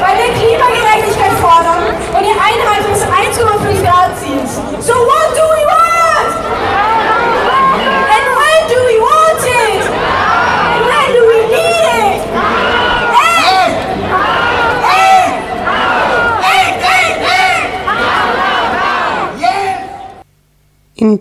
Weil 0.00 0.16
wir 0.16 0.30
Klimagerechtigkeit 0.32 1.34
fordern 1.42 1.84
und 2.16 2.24
die 2.24 2.32
Einhaltung 2.32 2.92
des 2.92 3.04
1,5 3.04 3.84
Grad 3.84 4.10
Ziels. 4.18 4.60
So 4.80 4.94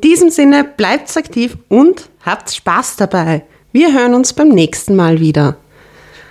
diesem 0.03 0.29
Sinne 0.29 0.63
bleibt 0.63 1.17
aktiv 1.17 1.57
und 1.69 2.09
habt 2.25 2.53
Spaß 2.53 2.97
dabei. 2.97 3.43
Wir 3.71 3.93
hören 3.93 4.13
uns 4.13 4.33
beim 4.33 4.49
nächsten 4.49 4.95
Mal 4.95 5.19
wieder. 5.19 5.55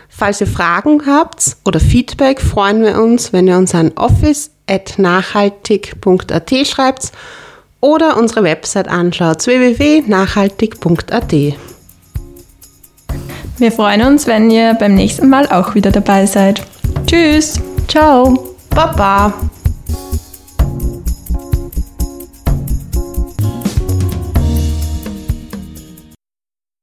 Falls 0.09 0.41
ihr 0.41 0.47
Fragen 0.47 1.05
habt 1.07 1.57
oder 1.65 1.81
Feedback, 1.81 2.41
freuen 2.41 2.83
wir 2.83 3.01
uns, 3.01 3.33
wenn 3.33 3.49
ihr 3.49 3.57
uns 3.57 3.75
an 3.75 3.91
office.nachhaltig.at 3.97 6.67
schreibt 6.67 7.11
oder 7.81 8.17
unsere 8.17 8.45
Website 8.45 8.87
anschaut 8.89 9.45
www.nachhaltig.at. 9.47 11.33
Wir 13.59 13.73
freuen 13.73 14.03
uns, 14.03 14.27
wenn 14.27 14.51
ihr 14.51 14.75
beim 14.75 14.95
nächsten 14.95 15.29
Mal 15.29 15.47
auch 15.49 15.75
wieder 15.75 15.91
dabei 15.91 16.25
seid. 16.27 16.63
Tschüss. 17.07 17.61
Ciao. 17.89 18.55
Baba. 18.71 19.35